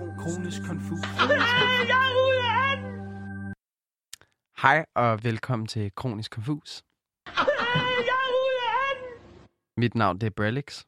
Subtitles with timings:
[0.00, 0.98] Kronisk konfus.
[4.62, 6.82] Hej og velkommen til Kronisk Konfus.
[9.76, 10.84] Mit navn det er Brelix.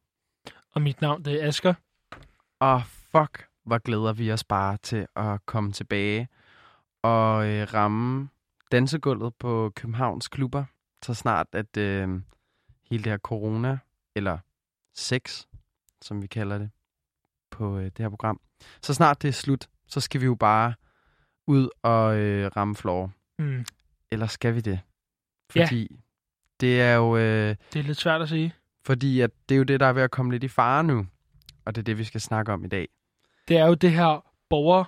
[0.75, 1.75] Og mit navn det er Asger.
[2.61, 6.29] Og fuck, hvor glæder vi os bare til at komme tilbage
[7.03, 8.29] og øh, ramme
[8.73, 10.65] dansegulvet på Københavns klubber,
[11.05, 12.09] så snart at øh,
[12.91, 13.79] hele det her corona,
[14.17, 14.39] eller
[14.95, 15.45] sex,
[16.03, 16.71] som vi kalder det
[17.53, 18.41] på øh, det her program,
[18.83, 20.75] så snart det er slut, så skal vi jo bare
[21.47, 23.11] ud og øh, ramme floor.
[23.39, 23.65] Mm.
[24.11, 24.81] Eller skal vi det?
[25.57, 25.65] Ja.
[25.65, 26.01] Fordi
[26.61, 27.17] det er jo...
[27.17, 28.55] Øh, Det er lidt svært at sige.
[28.87, 31.07] fordi at det er jo det, der er ved at komme lidt i fare nu.
[31.65, 32.89] Og det er det, vi skal snakke om i dag.
[33.49, 34.85] Det er jo det her borger,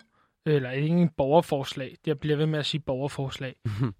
[0.46, 1.96] eller ikke en borgerforslag.
[2.06, 3.54] Jeg bliver ved med at sige borgerforslag.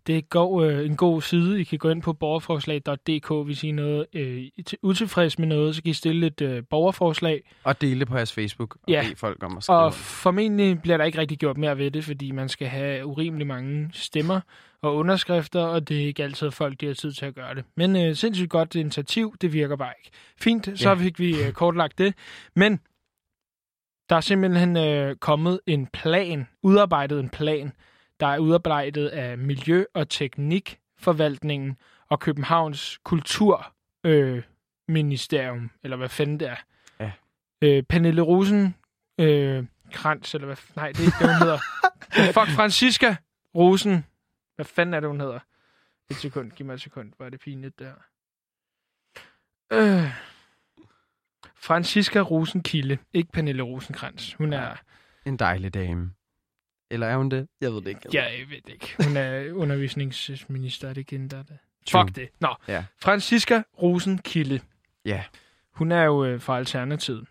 [0.06, 1.60] Det går øh, en god side.
[1.60, 4.42] I kan gå ind på borgerforslag.dk, hvis I er noget, øh,
[4.82, 7.42] utilfreds med noget, så kan I stille et øh, borgerforslag.
[7.64, 9.02] og dele det på jeres Facebook og Ja.
[9.06, 9.78] bede folk om at skrive.
[9.78, 13.46] Og formentlig bliver der ikke rigtig gjort mere ved det, fordi man skal have urimelig
[13.46, 14.40] mange stemmer
[14.82, 17.64] og underskrifter, og det er ikke altid folk, de har tid til at gøre det.
[17.76, 20.10] Men øh, sindssygt godt initiativ, det virker bare ikke.
[20.40, 20.94] Fint, så Ja.
[20.94, 22.14] fik vi øh, kortlagt det.
[22.56, 22.80] Men
[24.08, 27.72] der er simpelthen øh, kommet en plan, udarbejdet en plan,
[28.20, 31.76] der er udarbejdet af Miljø- og Teknikforvaltningen
[32.08, 36.56] og Københavns Kulturministerium, øh, eller hvad fanden det er.
[37.00, 37.12] Ja.
[37.62, 38.74] Øh, Pernille Rosen
[39.20, 40.56] øh, Krantz, eller hvad...
[40.76, 41.58] Nej, det er ikke det, hun hedder.
[42.32, 43.16] Fuck, Francisca
[43.54, 44.04] Rosen.
[44.54, 45.38] Hvad fanden er det, hun hedder?
[46.10, 47.12] Et sekund, giv mig et sekund.
[47.16, 47.92] Hvor er det pinligt, der.
[49.72, 50.10] Øh.
[51.64, 54.32] Francisca Rosenkilde, ikke Pernille Rosenkrantz.
[54.32, 54.76] Hun er...
[55.26, 56.10] En dejlig dame.
[56.90, 57.48] Eller er hun det?
[57.60, 58.08] Jeg ved det ikke.
[58.12, 58.94] Ja, jeg ved det ikke.
[59.04, 61.58] Hun er undervisningsminister, er det ikke der er det?
[61.90, 62.28] Fuck det.
[62.40, 62.84] Nå, Ja.
[63.02, 64.60] Francisca Rosenkilde.
[65.04, 65.24] Ja.
[65.74, 67.26] Hun er jo øh, fra Alternativet.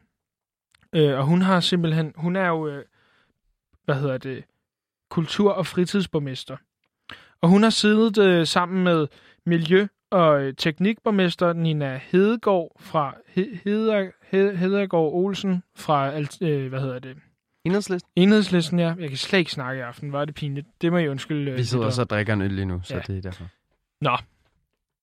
[0.94, 2.14] Øh, og hun har simpelthen...
[2.16, 2.68] Hun er jo...
[2.68, 2.86] Øh,
[3.86, 4.44] hvad hedder det?
[5.10, 6.58] Kultur- og fritidsborgmester.
[7.42, 9.08] Og hun har siddet øh, sammen med
[9.50, 16.80] Miljø- og øh, Teknikborgmester Nina Hedegaard fra He- Heder, He- Hedegaard Olsen fra øh, hvad
[16.80, 17.18] hedder det?
[17.66, 18.12] Enhedslisten?
[18.16, 18.94] Enhedslisten, ja.
[19.00, 20.12] Jeg kan slet ikke snakke i aften.
[20.12, 20.68] Var det pinligt?
[20.82, 21.52] Det må jeg undskylde.
[21.52, 23.02] øh, Vi sidder også og drikker en øl lige nu, så Ja.
[23.02, 23.46] det er derfor.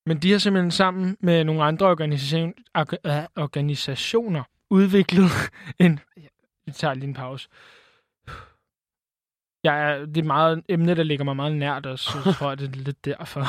[0.05, 5.29] Men de har simpelthen sammen med nogle andre organisation, orga- øh, organisationer udviklet
[5.79, 5.99] en...
[6.65, 7.49] Vi tager lige en pause.
[9.63, 12.49] Jeg er, det er meget et emne, der ligger mig meget nært, og så tror
[12.49, 13.45] jeg, det er lidt derfor.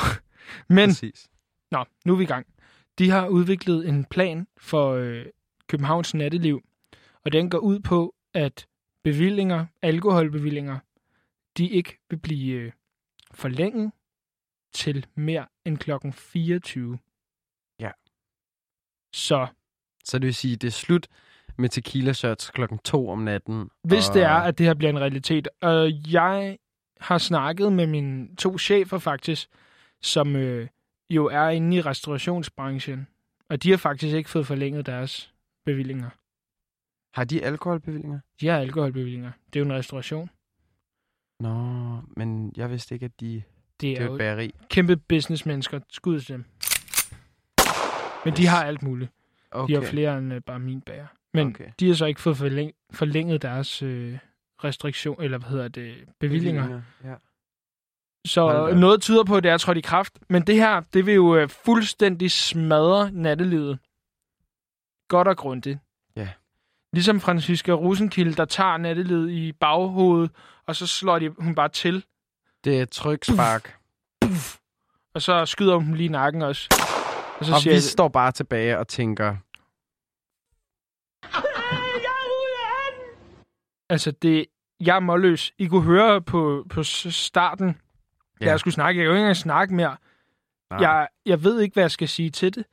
[0.73, 1.29] Men, Præcis.
[1.73, 2.47] Nå, nu er vi i gang.
[2.99, 5.25] De har udviklet en plan for øh,
[5.67, 6.61] Københavns natteliv,
[7.25, 8.67] og den går ud på, at
[9.03, 10.79] bevillinger, alkoholbevillinger,
[11.57, 12.71] de ikke vil blive øh,
[13.33, 13.91] forlænget
[14.73, 16.99] til mere end klokken 24.
[17.79, 17.91] Ja.
[19.13, 19.47] Så
[20.03, 21.07] Så det vil sige, det er slut
[21.57, 23.69] med tequila shots klokken to om natten.
[23.83, 24.15] hvis og...
[24.15, 26.57] det er, at det her bliver en realitet, og jeg
[26.99, 29.49] har snakket med mine to chefer faktisk,
[30.01, 30.67] som øh,
[31.09, 33.07] jo er inde i restaurationsbranchen,
[33.49, 35.33] og de har faktisk ikke fået forlænget deres
[35.65, 36.09] bevillinger.
[37.13, 38.19] Har de alkoholbevillinger?
[38.41, 39.31] De har alkoholbevillinger.
[39.53, 40.29] Det er jo en restauration.
[41.39, 41.55] Nå,
[42.17, 43.33] men jeg vidste ikke, at de...
[43.35, 43.43] Det
[43.81, 44.51] Det er er jo et bageri.
[44.69, 45.79] kæmpe businessmennesker.
[45.89, 46.45] Skud til dem.
[48.25, 49.11] Men de har alt muligt.
[49.51, 49.73] Okay.
[49.75, 51.07] De har flere end øh, bare min bager.
[51.33, 51.67] Men Okay.
[51.79, 54.17] de har så ikke fået forlæng- forlænget deres øh,
[54.63, 56.81] restriktion, eller hvad hedder det, bevillinger.
[57.03, 57.15] Ja.
[58.27, 58.75] Så op.
[58.77, 60.13] noget tyder på, at det er trådt i kraft.
[60.29, 63.79] Men det her, det vil jo øh, fuldstændig smadre nattelivet.
[65.07, 65.79] Godt og grundigt.
[66.15, 66.29] Ja.
[66.93, 70.31] Ligesom Francisca Rosenkilde, der tager nattelivet i baghovedet,
[70.67, 72.05] og så slår de hun bare til,
[72.63, 73.77] Det er et trykspark.
[75.15, 76.67] og så skyder hun lige nakken også.
[77.39, 79.35] Og så Og siger vi jeg, står bare tilbage og tænker,
[83.89, 84.45] altså det,
[84.79, 85.53] jeg er målløs.
[85.57, 87.77] I kunne høre på, på starten,
[88.41, 88.45] ja.
[88.45, 88.97] Da jeg skulle snakke.
[88.99, 89.97] Jeg kan jo ikke engang snakke mere.
[90.71, 92.65] nej, Jeg, jeg ved ikke, hvad jeg skal sige til det.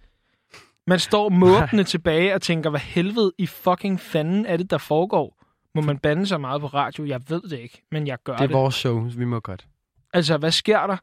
[0.87, 5.37] Man står måbende tilbage og tænker, hvad helvede i fucking fanden er det, der foregår?
[5.75, 7.05] Må man bande så meget på radio?
[7.07, 8.55] Jeg ved det ikke, men jeg gør det er det.
[8.57, 9.67] vores show, vi må godt.
[10.13, 10.97] Altså, hvad sker der?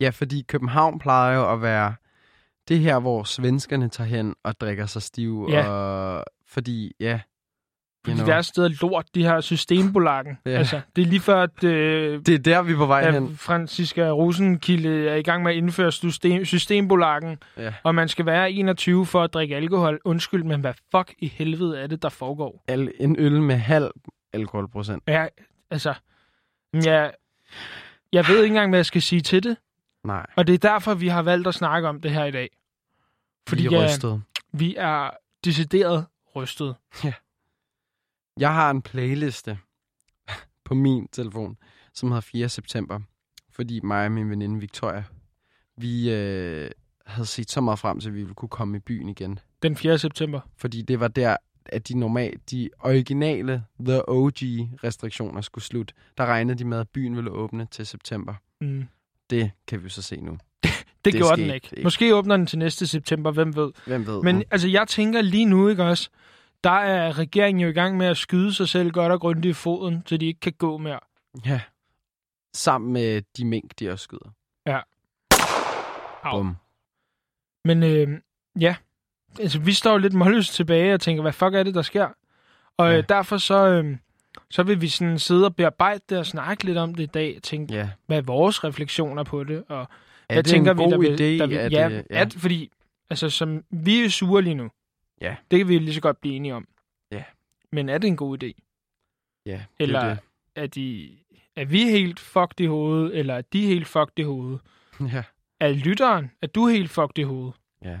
[0.00, 1.94] Ja, fordi København plejer jo at være
[2.68, 5.46] det her, hvor svenskerne tager hen og drikker sig stiv.
[5.50, 5.68] Ja.
[5.68, 7.20] Og, fordi, ja,
[8.04, 10.38] På you de know, værste steder lort, de her systembolagen.
[10.46, 10.50] Ja.
[10.50, 13.10] Altså, det er lige før, at øh, det er der, vi er på vej ja,
[13.10, 13.36] hen.
[13.36, 17.74] Franziska Rosenkilde er i gang med at indføre system, systembolagen, Ja.
[17.82, 20.00] og man skal være 21 for at drikke alkohol.
[20.04, 22.64] Undskyld, men hvad fuck i helvede er det, der foregår?
[22.68, 23.90] Al, en øl med halv
[24.32, 25.02] alkoholprocent.
[25.08, 25.26] Ja,
[25.70, 25.94] altså,
[26.74, 27.12] jeg,
[28.12, 29.56] jeg ved ikke engang, hvad jeg skal sige til det.
[30.04, 32.48] Nej, Og det er derfor, vi har valgt at snakke om det her i dag.
[33.48, 34.22] Fordi vi er ja, rystet.
[34.52, 35.10] vi er
[35.44, 36.06] decideret
[36.36, 36.74] rystet.
[38.38, 39.58] Jeg har en playliste
[40.64, 41.56] på min telefon,
[41.94, 42.48] som hedder 4.
[42.48, 43.00] september.
[43.50, 45.04] Fordi mig og min veninde Victoria,
[45.76, 46.70] vi øh,
[47.06, 49.38] havde set så meget frem til, at vi ville kunne komme i byen igen.
[49.62, 49.98] Den 4.
[49.98, 50.40] september.
[50.56, 51.36] Fordi det var der,
[51.66, 54.34] at de normale, de originale The OG
[54.84, 55.94] restriktioner skulle slutte.
[56.18, 58.34] Der regnede de med, at byen ville åbne til september.
[58.60, 58.84] Mm.
[59.30, 60.32] Det kan vi jo så se nu.
[61.04, 61.68] Det, det gjorde den ikke.
[61.72, 61.82] ikke.
[61.82, 63.70] Måske åbner den til næste september, hvem ved.
[63.86, 64.22] Hvem ved?
[64.22, 66.10] Men altså, jeg tænker lige nu, ikke også?
[66.64, 69.52] Der er regeringen jo i gang med at skyde sig selv godt og grundigt i
[69.52, 71.00] foden, så de ikke kan gå mere.
[71.46, 71.60] Ja.
[72.54, 74.30] Sammen med de mink, de også skyder.
[76.24, 76.36] Au.
[76.38, 76.56] Bum.
[77.64, 78.08] Men øh,
[78.60, 78.76] ja,
[79.40, 82.08] altså, vi står jo lidt målløst tilbage og tænker, hvad fuck er det, der sker?
[82.76, 82.98] Og Ja.
[82.98, 83.96] øh, derfor så, øh,
[84.50, 87.38] så vil vi sådan sidde og bearbejde det og snakke lidt om det i dag.
[87.42, 87.88] Tænke, Ja.
[88.06, 89.64] hvad er vores refleksioner på det?
[89.68, 89.86] Og Er
[90.34, 91.38] hvad det tænker en vi, god der vil, idé?
[91.38, 92.20] der vil, ja, øh, ja.
[92.20, 92.70] At, fordi
[93.10, 94.70] altså, som, vi er sure lige nu.
[95.22, 95.36] Ja.
[95.50, 96.68] Det kan vi lige så godt blive enige om.
[97.10, 97.24] Ja.
[97.72, 98.46] Men er det en god idé?
[99.46, 100.18] ja, det er Eller det.
[100.56, 101.18] er, de,
[101.56, 104.60] er vi helt fucked i hovedet, eller er de helt fucked i hovedet?
[105.00, 105.22] Ja.
[105.60, 107.54] Er lytteren, er du helt fucked i hovedet?
[107.84, 108.00] ja.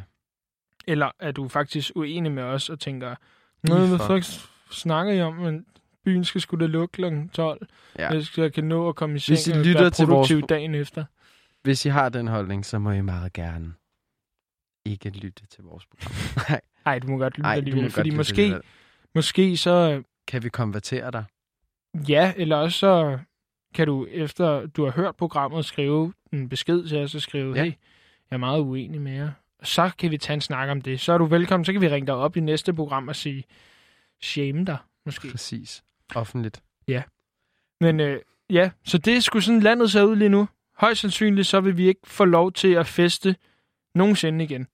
[0.86, 3.14] Eller er du faktisk uenig med os og tænker,
[3.62, 5.66] Nå, hvad fucked." fuck snakker I om, men
[6.04, 7.04] byen skal da lukke kl.
[7.32, 7.66] 12.
[7.98, 8.08] Ja.
[8.08, 10.06] Jeg skal jeg kan nå at komme i seng Hvis I og lytter være til
[10.06, 11.04] vores- produktiv dagen efter.
[11.62, 13.74] Hvis I har den holdning, så må I meget gerne
[14.84, 16.12] ikke lytte til vores program.
[16.48, 18.62] Nej, Nej, du må godt lytte Ej, alligevel, fordi godt måske, lytte alligevel.
[19.14, 21.24] måske så Kan vi konvertere dig?
[22.08, 23.18] ja, eller også så
[23.74, 27.62] kan du efter du har hørt programmet skrive en besked til os og skrive, Ja.
[27.64, 27.70] hey,
[28.30, 29.30] jeg er meget uenig med jer.
[29.62, 31.00] Så kan vi tage en snak om det.
[31.00, 33.44] Så er du velkommen, så kan vi ringe dig op i næste program og sige,
[34.22, 34.76] shame dig,
[35.06, 35.28] måske.
[35.30, 35.82] Præcis.
[36.14, 36.62] Offentligt.
[37.80, 38.20] Men øh,
[38.50, 40.48] ja, så det er sgu sådan landet ser ud lige nu.
[40.76, 43.36] Højst sandsynligt, så vil vi ikke få lov til at feste
[43.94, 44.66] nogensinde igen.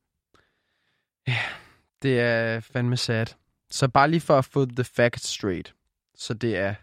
[2.02, 3.26] Det er fandme sad.
[3.70, 5.74] Så bare lige for at få the facts straight.
[6.14, 6.74] Så det er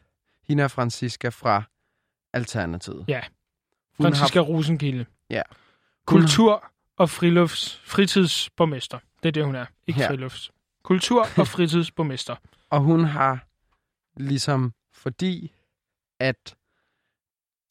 [0.48, 1.64] Hina Francisca fra
[2.34, 3.06] Alternativet.
[3.08, 3.22] Ja.
[3.98, 4.46] Hun Franziska har...
[4.46, 5.06] Rosenkilde.
[5.30, 5.42] Ja.
[6.06, 9.00] Kultur- og frilufts fritidsborgmester.
[9.24, 9.66] Det er det, hun er.
[9.88, 10.10] Ikke ja.
[10.10, 10.52] frilufts.
[10.84, 12.36] Kultur- og fritidsborgmester.
[12.70, 13.48] Og hun har
[14.18, 15.52] ligesom, fordi
[16.20, 16.56] at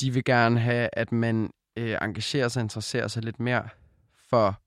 [0.01, 3.69] de vil gerne have, at man øh, engagerer sig og interesserer sig lidt mere
[4.29, 4.61] for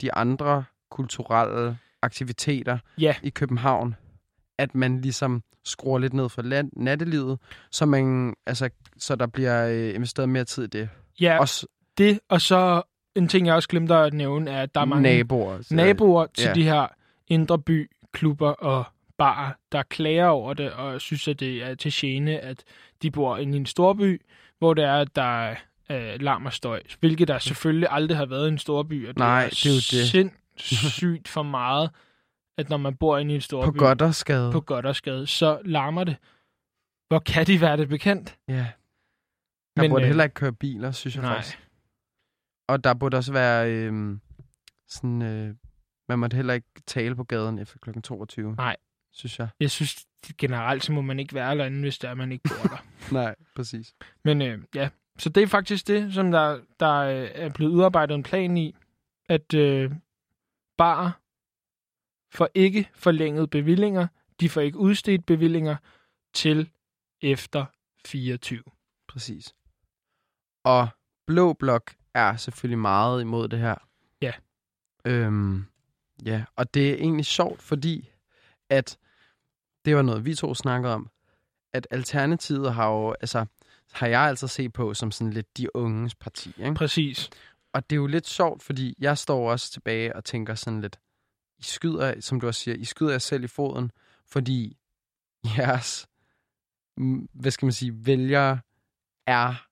[0.00, 3.14] de andre kulturelle aktiviteter Ja.
[3.22, 3.94] i København,
[4.58, 7.38] at man ligesom skruer lidt ned for land, nattelivet,
[7.70, 10.88] så, man, altså, så der bliver øh, investeret mere tid i det.
[11.20, 11.66] Ja, og Også
[11.98, 12.20] det.
[12.28, 12.82] Og så
[13.14, 15.62] en ting, jeg også glemte at nævne, er, at der er mange naboer.
[15.62, 16.52] Så, naboer til ja.
[16.54, 16.86] de her
[17.28, 18.84] indre by klubber og
[19.18, 22.64] barer, der klager over det og synes, at det er til gene, at
[23.02, 24.22] de bor i en storby,
[24.58, 25.56] hvor det er, at der er
[25.90, 29.18] øh, larm og støj, hvilket der selvfølgelig aldrig har været i en storby, og det
[29.18, 30.08] Nej, er, det er jo det.
[30.60, 31.90] Sindssygt for meget,
[32.58, 34.52] at når man bor inde i en storby På godt og skade.
[34.52, 36.16] på Goddersgade, så larmer det.
[37.08, 38.38] Hvor kan de være det bekendt?
[38.48, 38.66] Ja.
[39.76, 41.34] Der Men, burde øh, heller ikke køre biler, synes jeg nej.
[41.34, 41.58] faktisk.
[42.68, 44.18] Og der burde også være øh,
[44.88, 45.22] sådan...
[45.22, 45.54] Øh,
[46.08, 48.00] man måtte heller ikke tale på gaden efter kl.
[48.00, 48.54] 22.
[48.54, 48.76] Nej.
[49.12, 49.48] Synes jeg.
[49.60, 50.06] Jeg synes
[50.38, 52.84] generelt, så må man ikke være derinde, hvis det er, man ikke bor der.
[53.22, 53.94] Nej, præcis.
[54.24, 58.14] Men øh, ja, så det er faktisk det, som der, der øh, er blevet udarbejdet
[58.14, 58.76] en plan i,
[59.28, 59.90] at øh,
[60.80, 61.12] bare
[62.32, 64.06] får ikke forlænget bevillinger,
[64.40, 65.76] de får ikke udstedt bevillinger
[66.34, 66.70] til
[67.20, 67.66] efter
[68.06, 68.62] 24.
[69.08, 69.54] Præcis.
[70.64, 70.88] Og
[71.26, 73.74] Blå Blok er selvfølgelig meget imod det her.
[74.22, 74.32] Ja.
[75.04, 75.66] Øhm,
[76.24, 78.10] ja, og det er egentlig sjovt, fordi
[78.68, 78.98] at
[79.84, 81.10] det var noget, vi to snakkede om,
[81.72, 83.46] at Alternativet har jo, altså,
[83.92, 86.74] har jeg altså set på som sådan lidt de unges parti, ikke?
[86.74, 87.30] Præcis.
[87.72, 91.00] Og det er jo lidt sjovt, fordi jeg står også tilbage og tænker sådan lidt,
[91.58, 93.90] I skyder, som du også siger, I skyder jer selv i foden,
[94.26, 94.76] fordi
[95.56, 96.06] jeres,
[97.32, 98.60] hvad skal man sige, vælgere
[99.26, 99.66] er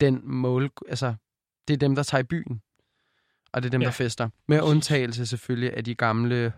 [0.00, 1.14] den mål, altså
[1.68, 2.62] det er dem, der tager i byen,
[3.52, 4.28] og det er dem, Ja, der fester.
[4.48, 6.52] Med undtagelse selvfølgelig af de gamle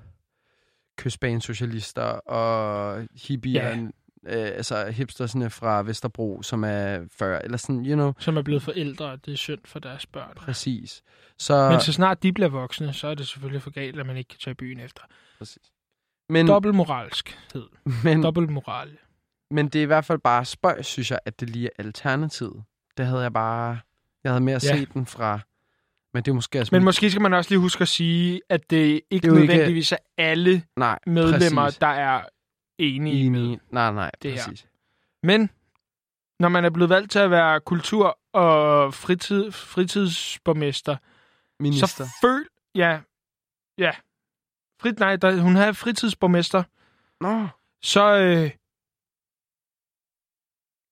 [0.96, 3.88] kystbanesocialister og hippier, Ja.
[4.26, 8.62] Øh, altså hipstersne fra Vesterbro, som er 40, eller sådan, you know, Som er blevet
[8.62, 10.32] forældre, og det er synd for deres børn.
[10.36, 11.02] præcis.
[11.38, 14.16] Så, Men så snart de bliver voksne, så er det selvfølgelig for galt, at man
[14.16, 15.02] ikke kan tage byen efter.
[15.38, 15.62] præcis.
[16.28, 17.66] Men, Dobbeltmoralskhed.
[18.04, 18.90] men, Dobbeltmoral.
[19.50, 22.64] men det er i hvert fald bare spøj, synes jeg, at det lige er alternativet.
[22.96, 23.78] Det havde jeg bare...
[24.24, 24.76] Jeg havde mere Ja.
[24.76, 25.40] set den fra...
[26.14, 26.60] Men det er måske...
[26.60, 29.36] også Men måske skal man også lige huske at sige, at det ikke Det jo
[29.36, 31.78] ikke- nødvendigvis er alle Nej, medlemmer, præcis.
[31.78, 32.22] der er
[32.78, 33.30] enige, enige.
[33.30, 33.58] med.
[33.70, 34.60] Nej, nej, det præcis.
[34.60, 34.68] Her.
[35.22, 35.50] Men
[36.40, 40.96] når man er blevet valgt til at være kultur- og fritid, fritidsborgmester,
[41.60, 41.86] Minister.
[41.86, 42.46] så føl...
[42.74, 43.00] Ja,
[43.78, 43.92] ja.
[44.80, 46.62] Frit, nej, der, hun havde fritidsborgmester.
[47.20, 47.48] Nå.
[47.82, 48.50] Så øh,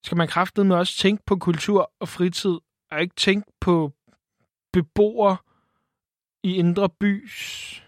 [0.05, 2.59] skal man kraftedeme også tænke på kultur og fritid,
[2.91, 3.93] og ikke tænke på
[4.73, 5.37] beboere
[6.43, 7.83] i indre bys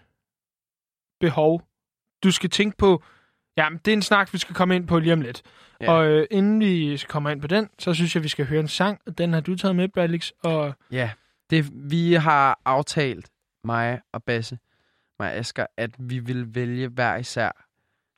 [1.19, 1.67] behov.
[2.23, 3.03] Du skal tænke på
[3.57, 5.41] Jamen, det er en snak, vi skal komme ind på lige om lidt.
[5.81, 5.91] Ja.
[5.91, 8.67] Og øh, inden vi kommer ind på den, så synes jeg, vi skal høre en
[8.67, 9.17] sang.
[9.17, 10.31] Den har du taget med, Balix.
[10.43, 10.73] Og...
[10.91, 11.11] Ja,
[11.49, 13.29] det, vi har aftalt,
[13.63, 14.59] mig og Basse,
[15.19, 17.51] mig og Asger, at vi vil vælge hver især.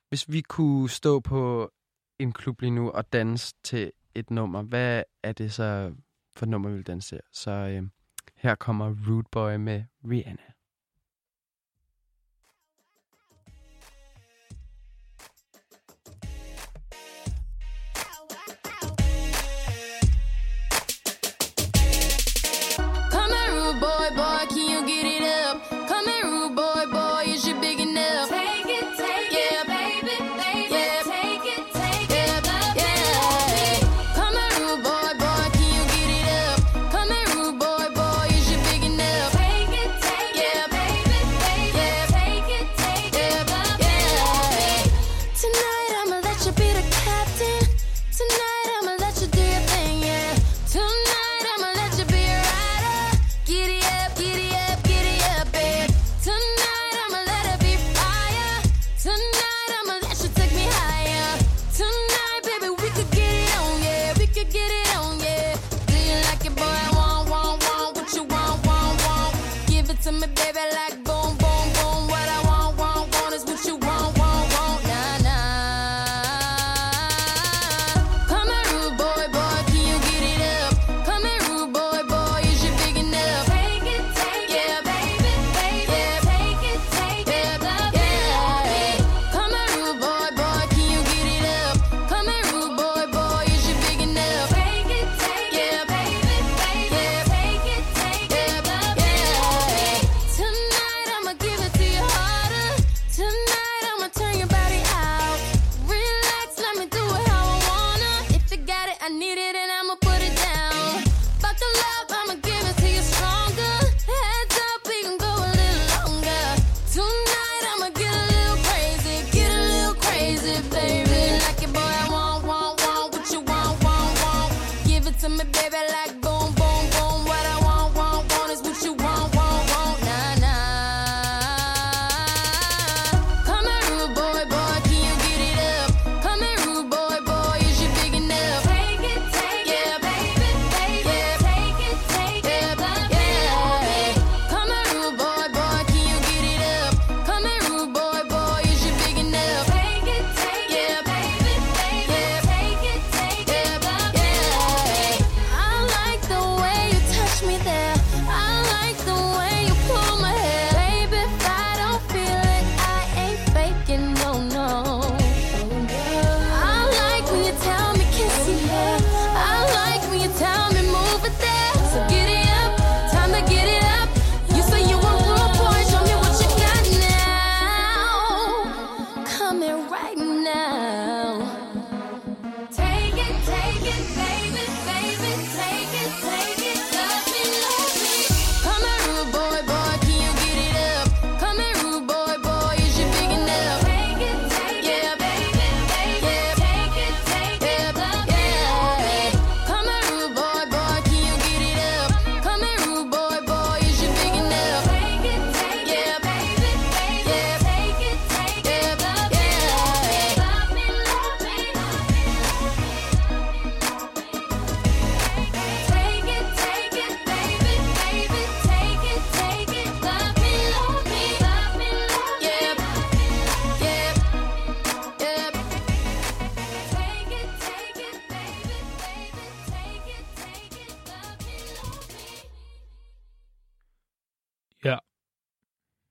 [0.09, 1.71] Hvis vi kunne stå på
[2.19, 5.93] en klub lige nu og danse til et nummer, hvad er det så
[6.35, 7.19] for nummer, vi vil danse til?
[7.31, 7.83] Så øh,
[8.35, 10.43] her kommer Root Boy med Rihanna.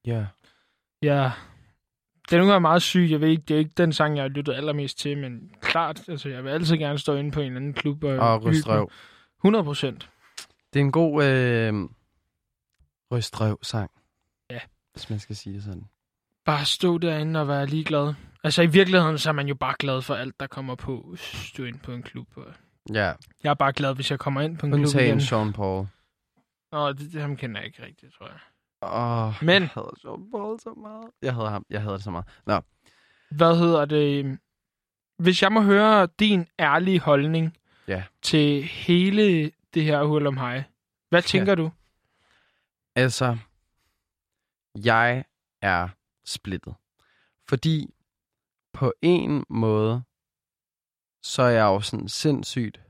[0.08, 0.26] Ja.
[1.02, 1.32] Ja.
[2.30, 3.06] Den er meget syg.
[3.10, 6.08] Jeg ved ikke, det er ikke den sang, jeg har lyttet allermest til, men klart,
[6.08, 8.90] altså, jeg vil altid gerne stå inde på en eller anden klub og, og rystrøv.
[9.38, 10.10] 100 procent.
[10.72, 11.74] Det er en god øh,
[13.12, 13.90] rystrøv-sang.
[14.50, 14.60] Ja.
[14.92, 15.84] Hvis man skal sige det sådan.
[16.44, 18.14] Bare stå derinde og være ligeglad.
[18.44, 21.52] Altså i virkeligheden, så er man jo bare glad for alt, der kommer på, hvis
[21.56, 22.26] du er inde på en klub.
[22.36, 22.46] Og...
[22.94, 23.12] Ja.
[23.42, 25.20] Jeg er bare glad, hvis jeg kommer ind på en Undtagen klub igen.
[25.20, 25.86] Sean Paul.
[26.72, 28.38] Nå, det, det ham kender jeg ikke rigtigt, tror jeg.
[28.80, 29.62] Oh, Men...
[29.62, 31.10] Jeg havde John så meget.
[31.22, 31.64] Jeg havde ham.
[31.70, 32.26] Jeg havde det så meget.
[32.46, 32.60] Nå.
[33.30, 34.38] Hvad hedder det?
[35.18, 37.56] Hvis jeg må høre din ærlige holdning
[37.88, 38.04] ja.
[38.22, 40.62] til hele det her hul om hej.
[41.08, 41.54] Hvad tænker ja.
[41.54, 41.70] du?
[42.96, 43.38] Altså,
[44.84, 45.24] jeg
[45.62, 45.88] er
[46.24, 46.74] splittet.
[47.48, 47.94] Fordi
[48.72, 50.02] på en måde,
[51.22, 52.80] så er jeg jo sådan sindssygt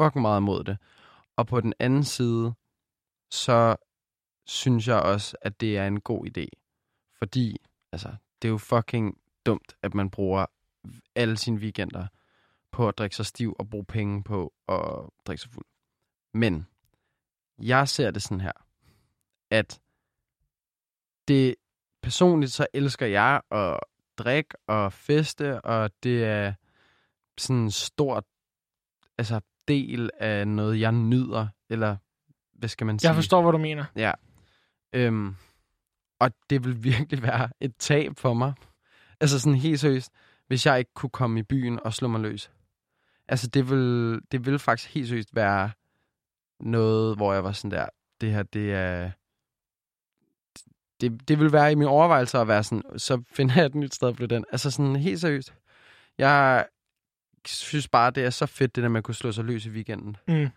[0.00, 0.78] fucking meget imod det.
[1.36, 2.54] Og på den anden side,
[3.30, 3.76] så
[4.46, 6.46] synes jeg også, at det er en god idé.
[7.18, 7.56] Fordi,
[7.92, 8.08] altså,
[8.42, 10.46] det er jo fucking dumt, at man bruger
[11.14, 12.06] alle sine weekender
[12.70, 15.66] på at drikke sig stiv og bruge penge på at drikke sig fuld.
[16.34, 16.66] Men
[17.58, 18.52] jeg ser det sådan her,
[19.50, 19.80] at
[21.28, 21.54] det
[22.02, 23.80] personligt så elsker jeg at
[24.18, 26.54] drikke og feste, og det er
[27.38, 28.26] sådan en stor
[29.18, 31.96] altså, del af noget, jeg nyder, eller
[32.52, 33.08] hvad skal man sige?
[33.08, 33.84] Jeg forstår, hvad du mener.
[33.96, 34.12] Ja.
[34.92, 35.36] Øhm,
[36.20, 38.52] og det vil virkelig være et tab for mig.
[39.20, 40.12] Altså sådan helt seriøst,
[40.46, 42.50] hvis jeg ikke kunne komme i byen og slå mig løs.
[43.28, 45.70] Altså det vil, det vil faktisk helt seriøst være
[46.60, 47.86] noget, hvor jeg var sådan der,
[48.20, 49.10] det her, det er...
[51.00, 53.94] Det, det vil være i mine overvejelser at være sådan, så finder jeg et nyt
[53.94, 54.44] sted at flytte den.
[54.52, 55.54] Altså sådan helt seriøst.
[56.18, 56.66] Jeg
[57.46, 59.70] synes bare, det er så fedt, det der med at kunne slå sig løs i
[59.70, 60.16] weekenden.
[60.28, 60.48] Mm.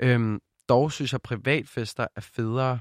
[0.00, 2.80] Øhm, dog synes jeg, privatfester er federe,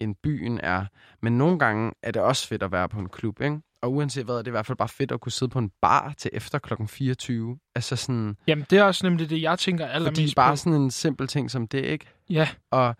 [0.00, 0.86] end byen er.
[1.22, 3.60] Men nogle gange er det også fedt at være på en klub, ikke?
[3.82, 5.70] Og uanset hvad, er det i hvert fald bare fedt at kunne sidde på en
[5.82, 7.58] bar til efter klokken 24.
[7.74, 10.56] Altså sådan, Jamen, det er også nemlig det, jeg tænker fordi allermest bare på.
[10.56, 12.06] sådan en simpel ting som det, ikke?
[12.30, 12.96] Ja, Og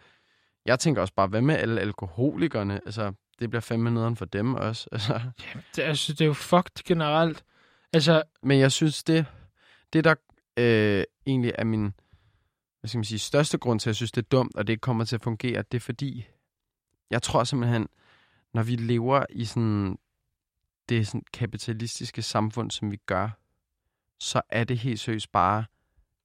[0.66, 2.80] jeg tænker også bare, hvad med alle alkoholikerne?
[2.86, 4.88] Altså, det bliver fandme nederen for dem også.
[4.92, 5.20] Altså.
[5.76, 7.44] det, altså, det er jo fucked generelt.
[7.92, 9.26] Altså, Men jeg synes, det,
[9.92, 10.14] det der
[10.58, 11.92] øh, egentlig er min
[12.80, 14.72] hvad skal man sige, største grund til, at jeg synes, det er dumt, og det
[14.72, 16.26] ikke kommer til at fungere, det er fordi,
[17.10, 17.88] jeg tror simpelthen,
[18.54, 19.98] når vi lever i sådan
[20.88, 23.28] det sådan kapitalistiske samfund, som vi gør,
[24.18, 25.64] så er det helt seriøst bare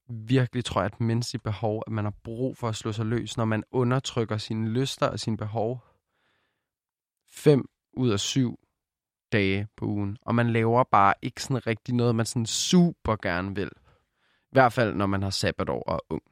[0.10, 3.38] virkelig, tror jeg, et menneskeligt behov, at man har brug for at slå sig løs,
[3.38, 5.84] når man undertrykker sine lyster og sine behov
[7.28, 8.60] fem ud af syv
[9.32, 10.17] dage på ugen.
[10.22, 13.69] Og man laver bare ikke sådan rigtig noget, man sådan super gerne vil.
[14.26, 16.24] I hvert fald, når man har sabbatår og er ung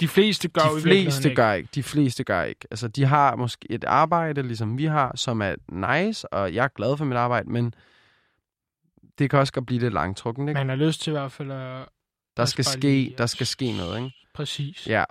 [0.00, 1.42] de fleste gør De fleste ikke.
[1.42, 1.68] gør ikke.
[1.74, 2.66] De fleste gør ikke.
[2.70, 6.68] Altså, de har måske et arbejde, ligesom vi har, som er nice, og jeg er
[6.68, 7.74] glad for mit arbejde, men
[9.18, 10.58] det kan også godt blive lidt langtrukken, ikke?
[10.58, 11.86] Man har lyst til i hvert fald at...
[12.36, 14.16] der skal ske, lige der skal ske noget, ikke?
[14.34, 14.86] Præcis.
[14.86, 15.04] Ja.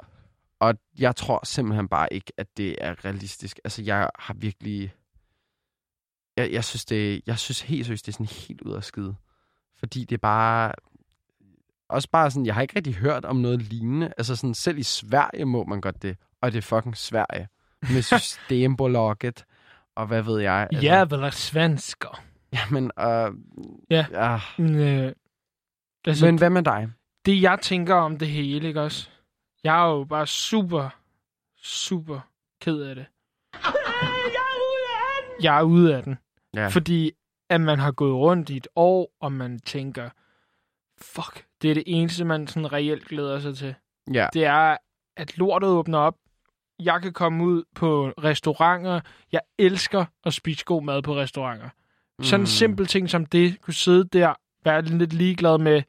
[0.59, 3.59] Og jeg tror simpelthen bare ikke, at det er realistisk.
[3.63, 4.93] Altså, jeg har virkelig...
[6.37, 9.15] Jeg, jeg, synes, det, jeg synes helt seriøst, det er sådan helt ud af skide.
[9.75, 10.73] Fordi det er bare...
[11.89, 14.13] Også bare sådan, jeg har ikke rigtig hørt om noget lignende.
[14.17, 16.17] Altså sådan, selv i Sverige må man godt det.
[16.41, 17.47] Og det er fucking Sverige.
[17.81, 19.45] Med Systembolaget.
[19.95, 20.67] Og hvad ved jeg.
[20.71, 22.23] Altså, Jävla svensker.
[22.53, 23.31] Jamen, øh,
[23.89, 24.05] Ja.
[24.11, 24.39] ja.
[24.57, 25.13] Men, øh,
[26.05, 26.89] altså, Men hvad med dig?
[27.25, 29.09] det jeg tænker om det hele, ikke også?
[29.63, 30.89] Jeg er jo bare super,
[31.63, 32.19] super
[32.61, 33.05] ked af det.
[35.41, 36.17] Jeg er ude af den.
[36.55, 36.67] Ja.
[36.67, 37.11] Fordi
[37.49, 40.09] at man har gået rundt i et år, og man tænker,
[41.01, 43.75] fuck, det er det eneste, man sådan reelt glæder sig til.
[44.13, 44.27] ja.
[44.33, 44.77] Det er,
[45.17, 46.15] at lortet åbner op.
[46.79, 49.01] Jeg kan komme ud på restauranter.
[49.31, 51.69] Jeg elsker at spise god mad på restauranter.
[52.21, 52.45] Sådan en Mm.
[52.45, 54.33] simpel ting som det, kunne sidde der,
[54.65, 55.83] være lidt ligeglad med,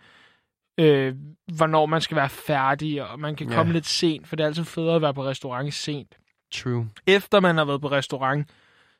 [0.81, 1.15] øh,
[1.57, 3.55] hvornår man skal være færdig, og man kan Ja.
[3.55, 6.15] komme lidt sent, for det er altid federe at være på restaurant sent.
[6.55, 6.89] True.
[7.07, 8.51] Efter man har været på restaurant,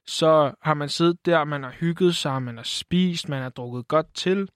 [0.07, 3.89] så har man siddet der, man har hygget sig, man har spist, man har drukket
[3.89, 4.49] godt til.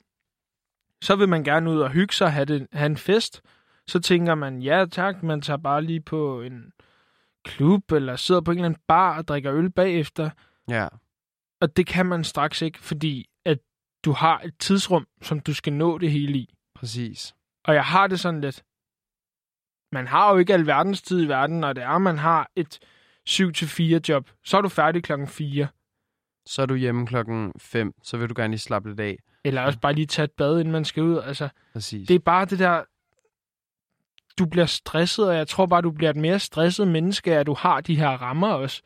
[1.03, 3.43] Så vil man gerne ud og hygge sig, have, det, have en fest.
[3.87, 6.73] Så tænker man, ja tak, man tager bare lige på en
[7.45, 10.31] klub, eller sidder på en eller anden bar og drikker øl bagefter.
[10.69, 10.89] Ja.
[11.61, 13.59] Og det kan man straks ikke, fordi at
[14.05, 16.55] du har et tidsrum, som du skal nå det hele i.
[16.75, 17.35] Præcis.
[17.65, 18.65] Og jeg har det sådan lidt.
[19.93, 22.79] Man har jo ikke alverdens tid i verden, når det er, man har et
[23.29, 24.31] 7-4 job.
[24.45, 25.69] Så er du færdig klokken 4.
[26.47, 29.19] Så er du hjemme klokken 5, så vil du gerne lige slappe lidt af.
[29.45, 31.19] Eller også bare lige tage et bad, inden man skal ud.
[31.19, 32.09] Altså, Præcis.
[32.09, 32.83] det er bare det der...
[34.39, 37.55] Du bliver stresset, og jeg tror bare, du bliver et mere stresset menneske, at du
[37.55, 38.83] har de her rammer også.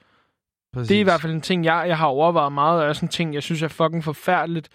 [0.72, 0.88] Præcis.
[0.88, 3.10] Det er i hvert fald en ting, jeg, jeg har overvejet meget, og sådan en
[3.10, 4.68] ting, jeg synes er fucking forfærdeligt.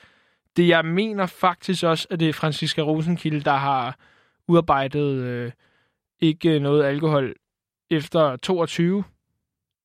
[0.58, 3.98] Det jeg mener faktisk også, at det er Franziska Rosenkilde, der har
[4.48, 5.52] udarbejdet øh,
[6.20, 7.34] ikke noget alkohol
[7.90, 9.04] efter 22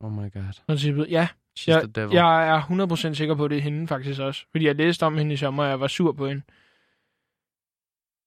[0.00, 0.42] Oh my god.
[0.66, 1.06] princippet.
[1.10, 1.28] Ja,
[1.58, 2.14] She's jeg, the devil.
[2.14, 2.60] jeg er
[3.10, 4.44] 100% sikker på, at det er hende faktisk også.
[4.50, 6.42] Fordi jeg læste om hende i sommer, og jeg var sur på hende.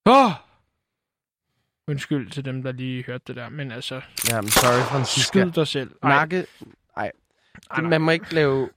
[0.06, 0.26] Åh!
[0.26, 0.32] Oh!
[1.88, 5.40] Undskyld til dem, der lige hørte det der, men altså, Ja, men sorry, Francisca.
[5.42, 5.92] skyd dig selv.
[6.04, 6.46] Ej, Nakke,
[6.98, 7.12] nej.
[7.82, 8.70] man må ikke lave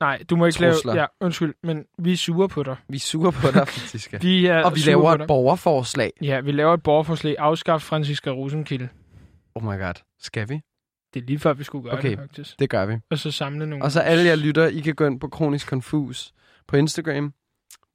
[0.00, 0.94] Nej, du må ikke Trusler.
[0.94, 1.00] lave...
[1.02, 2.76] Ja, undskyld, men vi er sure på dig.
[2.88, 4.14] Vi er sure på dig, faktisk.
[4.22, 5.26] Vi er Og vi laver et dig.
[5.26, 6.10] borgerforslag.
[6.22, 7.36] Ja, vi laver et borgerforslag.
[7.38, 8.88] Afskaf Franziska Rosenkilde.
[9.54, 9.94] Oh my god.
[10.20, 10.60] Skal vi?
[11.14, 12.10] Det er lige før, vi skulle gøre Okay.
[12.10, 12.58] det, faktisk.
[12.58, 12.96] Det gør vi.
[13.10, 13.84] Og så samle nogle...
[13.84, 16.32] Og så alle jer lytter, I kan gå ind på Kronisk Confus
[16.66, 17.34] på Instagram,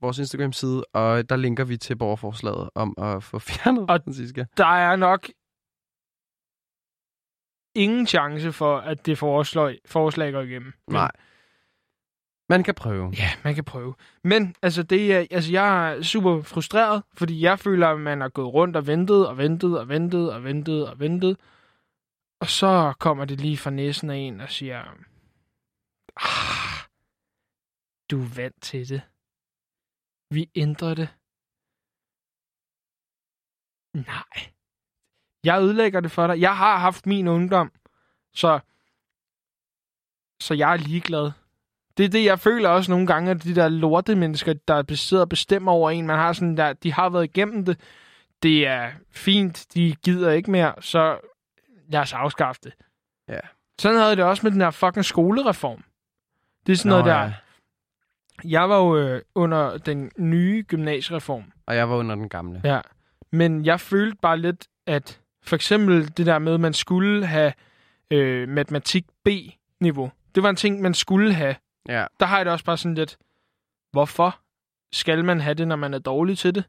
[0.02, 4.46] vores Instagram-side, og der linker vi til borgerforslaget om at få fjernet Og- Franziska.
[4.58, 5.28] Der er nok
[7.76, 10.74] ingen chance for, at det forslag, forslag går igennem.
[10.88, 11.12] Men- Nej.
[12.52, 13.14] Man kan prøve.
[13.18, 13.94] Ja, man kan prøve.
[14.24, 18.30] Men altså, det er, altså, jeg er super frustreret, fordi jeg føler, at man har
[18.30, 21.30] gået rundt og ventet og ventet og ventet og ventet og ventet.
[21.30, 21.38] Og
[22.48, 24.80] så kommer det lige fra næsen af en og siger,
[26.16, 26.90] ah,
[28.12, 29.02] du er vant til det.
[30.30, 31.10] Vi ændrer det.
[33.94, 34.52] Nej.
[35.44, 36.42] Jeg ødelægger det for dig.
[36.42, 37.72] Jeg har haft min ungdom,
[38.34, 38.60] så,
[40.42, 41.32] så jeg er ligeglad.
[41.98, 45.24] Det er det, jeg føler også nogle gange, at de der lorte mennesker, der sidder
[45.24, 47.80] og bestemmer over en, man har sådan der, de har været igennem det.
[48.44, 51.20] Det er fint, de gider ikke mere, så
[51.90, 52.74] lad os afskaffe det.
[53.28, 53.40] Ja.
[53.80, 55.84] Sådan havde jeg det også med den her fucking skolereform.
[56.66, 57.20] Det er sådan noget der.
[57.22, 57.34] ja.
[58.44, 61.52] Jeg var jo øh, under den nye gymnasiereform.
[61.66, 62.62] Og jeg var under den gamle.
[62.64, 62.82] Ja.
[63.32, 67.54] Men jeg følte bare lidt, at for eksempel det der med, at man skulle have
[68.12, 70.12] øh, matematik B-niveau.
[70.36, 71.56] Det var en ting, man skulle have.
[71.90, 72.06] Ja.
[72.20, 73.18] Der har jeg det også bare sådan lidt,
[73.92, 74.40] hvorfor
[74.94, 76.64] skal man have det, når man er dårlig til det?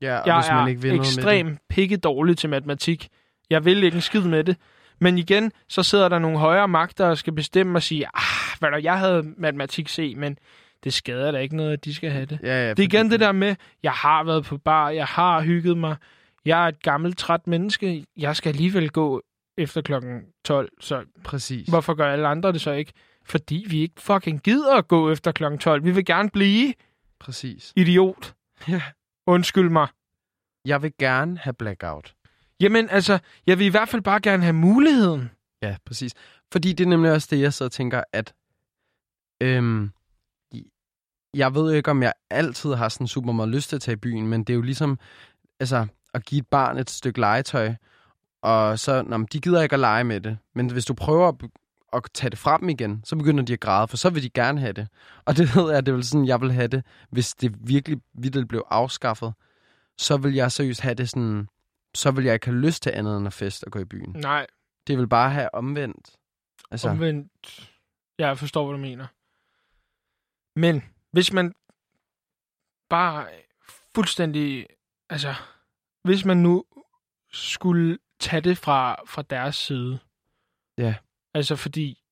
[0.00, 1.18] Ja, og jeg hvis man ikke vil noget med det.
[1.18, 3.08] ekstremt pikke dårlig til matematik.
[3.50, 4.56] Jeg vil ikke en skid med det.
[4.98, 8.70] Men igen, så sidder der nogle højere magter og skal bestemme og sige, ah, hvad
[8.70, 10.38] der, jeg havde matematik C, men
[10.84, 12.38] det skader da ikke noget, at de skal have det.
[12.42, 15.42] Ja, ja, Det er igen det der med, jeg har været på bar, jeg har
[15.42, 15.96] hygget mig,
[16.44, 19.22] jeg er et gammelt, træt menneske, jeg skal alligevel gå
[19.58, 21.68] efter klokken 12, så Præcis.
[21.68, 22.92] hvorfor gør alle andre det så ikke?
[23.24, 25.84] Fordi vi ikke fucking gider at gå efter klokken 12.
[25.84, 26.74] Vi vil gerne blive
[27.20, 27.72] Præcis.
[27.76, 28.34] idiot.
[28.68, 28.82] Ja.
[29.26, 29.86] Undskyld mig.
[30.64, 32.14] Jeg vil gerne have blackout.
[32.60, 35.30] Jamen altså, jeg vil i hvert fald bare gerne have muligheden.
[35.62, 36.12] Ja, præcis.
[36.52, 38.34] Fordi det er nemlig også det, jeg så tænker, at
[39.42, 39.90] øhm,
[41.34, 43.96] jeg ved ikke, om jeg altid har sådan super meget lyst til at tage i
[43.96, 44.98] byen, men det er jo ligesom
[45.60, 47.74] altså, at give et barn et stykke legetøj,
[48.42, 50.38] og så, nå, men de gider ikke at lege med det.
[50.54, 51.34] Men hvis du prøver at,
[51.92, 54.30] at tage det fra dem igen, så begynder de at græde, for så vil de
[54.30, 54.88] gerne have det.
[55.24, 58.48] Og det ved jeg, det vil sådan, jeg vil have det, hvis det virkelig vildt
[58.48, 59.32] blev afskaffet.
[59.98, 61.48] Så vil jeg seriøst have det sådan,
[61.94, 64.12] så vil jeg ikke have lyst til andet end at fest og gå i byen.
[64.12, 64.46] Nej,
[64.86, 66.16] Det vil bare have omvendt.
[66.70, 67.72] Altså, omvendt.
[68.18, 69.06] Jeg forstår, hvad du mener.
[70.60, 71.54] Men hvis man
[72.88, 73.28] bare
[73.94, 74.66] fuldstændig...
[75.10, 75.34] Altså,
[76.02, 76.64] hvis man nu
[77.32, 79.98] skulle tage det fra, fra deres side.
[80.78, 80.94] Ja.
[81.34, 82.02] Altså, fordi...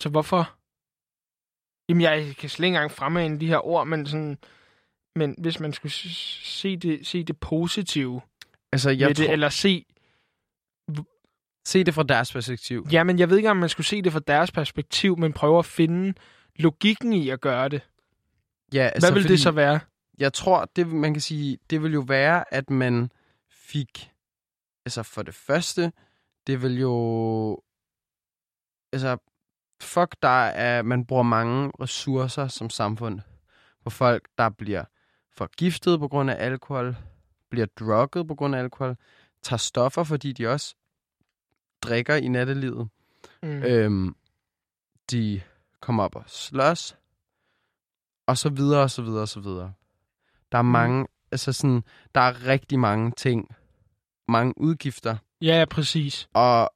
[0.00, 0.56] Så hvorfor?
[1.88, 4.38] Jamen, jeg kan slet ikke engang fremme de her ord, men sådan...
[5.16, 8.20] Men hvis man skulle se det, se det positive
[8.72, 9.84] altså jeg tror, det, eller se
[11.66, 12.86] se det fra deres perspektiv.
[12.92, 15.58] Ja, men jeg ved ikke, om man skulle se det fra deres perspektiv, men prøve
[15.58, 16.14] at finde
[16.56, 17.82] logikken i at gøre det.
[18.72, 19.80] Ja, Altså, Hvad vil det så være?
[20.18, 23.10] Jeg tror, det man kan sige, det vil jo være, at man
[23.50, 24.10] fik,
[24.86, 25.92] altså for det første,
[26.46, 27.60] det vil jo,
[28.92, 29.16] altså,
[29.82, 33.20] fuck, der er, man bruger mange ressourcer som samfund
[33.84, 34.84] på folk, der bliver
[35.36, 36.96] forgiftet på grund af alkohol,
[37.50, 38.96] bliver drugget på grund af alkohol,
[39.42, 40.74] tager stoffer, fordi de også
[41.82, 42.88] drikker i nattelivet.
[43.42, 43.48] Mm.
[43.62, 44.16] Øhm,
[45.10, 45.42] de
[45.80, 46.96] kommer op og slås,
[48.26, 49.72] og så videre, og så videre, og så videre.
[50.52, 50.68] Der er Mm.
[50.68, 51.82] mange, altså sådan,
[52.14, 53.56] der er rigtig mange ting,
[54.28, 56.28] mange udgifter, Ja, ja, præcis.
[56.34, 56.74] og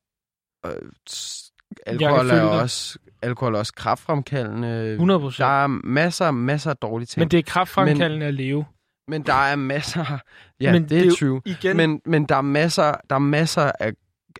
[0.66, 1.52] øh, s-
[1.86, 4.92] alkohol er også, alkohol er også kraftfremkaldende.
[4.92, 5.38] 100 procent.
[5.38, 7.20] Der er masser, masser af dårlige ting.
[7.20, 8.64] Men det er kraftfremkaldende at leve.
[9.08, 10.18] men der er masser,
[10.60, 11.42] ja, Men men det, det er er jo true.
[11.44, 13.92] Igen, Men, men der er masser, der er masser af,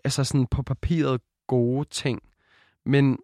[0.05, 2.23] altså sådan på papiret gode ting.
[2.87, 3.19] Men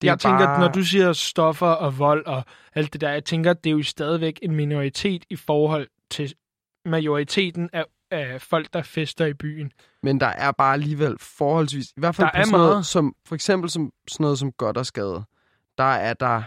[0.00, 0.60] det jeg er tænker, bare...
[0.60, 2.42] når du siger stoffer og vold og
[2.74, 6.34] alt det der, jeg tænker, det er jo stadigvæk en minoritet i forhold til
[6.84, 9.72] majoriteten af, af folk, der fester i byen.
[10.02, 11.90] Men der er bare alligevel forholdsvis...
[11.90, 12.86] I hvert fald Der på er sådan noget, meget.
[12.86, 15.24] som, for eksempel som, sådan noget som godt og skade.
[15.78, 16.42] Der er der...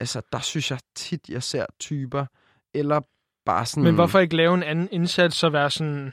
[0.00, 2.26] Altså, der synes jeg tit, jeg ser typer,
[2.74, 3.00] eller
[3.46, 3.84] bare sådan...
[3.84, 6.12] Men hvorfor ikke lave en anden indsats og være sådan,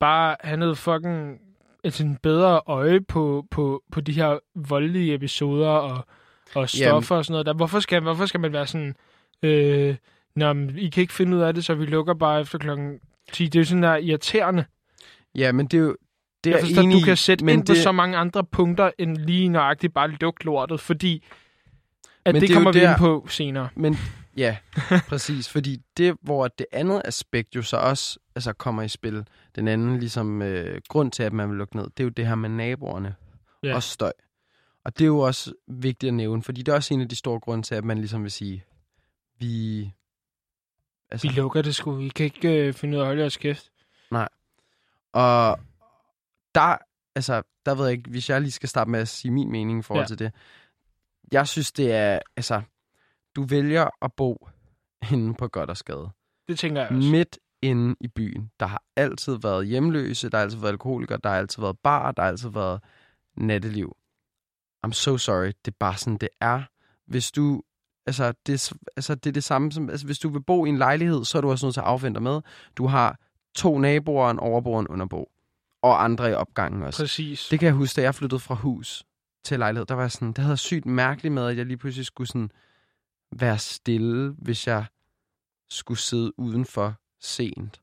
[0.00, 1.40] bare have noget fucking
[1.84, 6.06] et sådan bedre øje på, på, på de her voldelige episoder og,
[6.54, 7.54] og stoffer og sådan noget der.
[7.54, 8.96] Hvorfor skal, hvorfor skal man være sådan,
[9.42, 9.96] øh,
[10.34, 13.00] Nå, men I kan ikke finde ud af det, så vi lukker bare efter klokken
[13.32, 13.44] 10.
[13.44, 14.64] Det er jo sådan der irriterende.
[15.34, 15.96] Ja, men det er jo...
[16.44, 18.90] det er Jeg forstår, enig du kan sætte ind på det, så mange andre punkter,
[18.98, 21.24] end lige nøjagtigt bare lukke lortet, fordi
[22.24, 23.68] at Men det, det er kommer vi der- ind på senere.
[23.74, 23.96] Men
[24.36, 24.56] ja,
[25.08, 25.48] præcis.
[25.48, 29.24] Fordi det, hvor det andet aspekt jo så også altså, kommer i spil,
[29.56, 32.26] den anden ligesom, øh, grund til, at man vil lukke ned, det er jo det
[32.26, 33.14] her med naboerne
[33.62, 33.74] Ja.
[33.74, 34.12] og støj.
[34.84, 37.16] Og det er jo også vigtigt at nævne, fordi det er også en af de
[37.16, 38.64] store grunde til, at man ligesom vil sige,
[39.38, 39.90] vi...
[41.10, 41.92] Altså, Vi lukker det sgu.
[41.92, 43.70] Vi kan ikke øh, finde ud af at holde os kæft.
[45.12, 45.58] Og
[46.54, 46.76] der,
[47.14, 49.78] altså, der ved jeg ikke, hvis jeg lige skal starte med at sige min mening
[49.78, 50.02] i forhold Ja.
[50.04, 50.06] ja.
[50.06, 50.32] til det.
[51.32, 52.62] Jeg synes, det er, altså,
[53.36, 54.48] du vælger at bo
[55.12, 56.10] inde på godt og skade.
[56.48, 57.08] Det tænker jeg også.
[57.10, 58.50] Midt inde i byen.
[58.60, 62.12] Der har altid været hjemløse, der har altid været alkoholikere, der har altid været bar,
[62.12, 62.80] der har altid været
[63.36, 63.96] natteliv.
[64.86, 66.62] I'm so sorry, det er bare sådan, det er.
[67.06, 67.62] Hvis du,
[68.10, 70.78] altså det, altså, det er det samme som, altså hvis du vil bo i en
[70.78, 72.40] lejlighed, så er du også nødt til at afvente dig med.
[72.76, 73.18] Du har
[73.54, 75.30] to naboer, en overbo og en underbo.
[75.82, 77.02] Og andre i opgangen også.
[77.02, 77.48] Præcis.
[77.50, 79.04] Det kan jeg huske, da jeg flyttede fra hus
[79.44, 79.86] til lejlighed.
[79.86, 82.50] Der var sådan, det havde jeg sygt mærkeligt med, at jeg lige pludselig skulle sådan
[83.32, 84.84] være stille, hvis jeg
[85.68, 87.80] skulle sidde udenfor sent.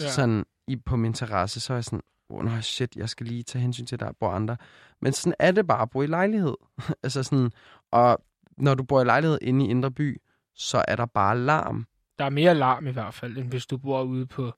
[0.00, 0.04] Ja.
[0.04, 0.10] Ja.
[0.10, 3.42] Sådan i, på min terrasse, så er jeg sådan, oh, nej, shit, jeg skal lige
[3.42, 4.56] tage hensyn til, at der bor andre.
[5.00, 6.54] Men sådan er det bare at bo i lejlighed.
[7.04, 7.52] altså sådan,
[7.90, 8.24] og
[8.56, 10.20] når du bor i lejlighed inde i Indre By,
[10.54, 11.86] så er der bare larm.
[12.18, 14.52] Der er mere larm i hvert fald, end hvis du bor ude på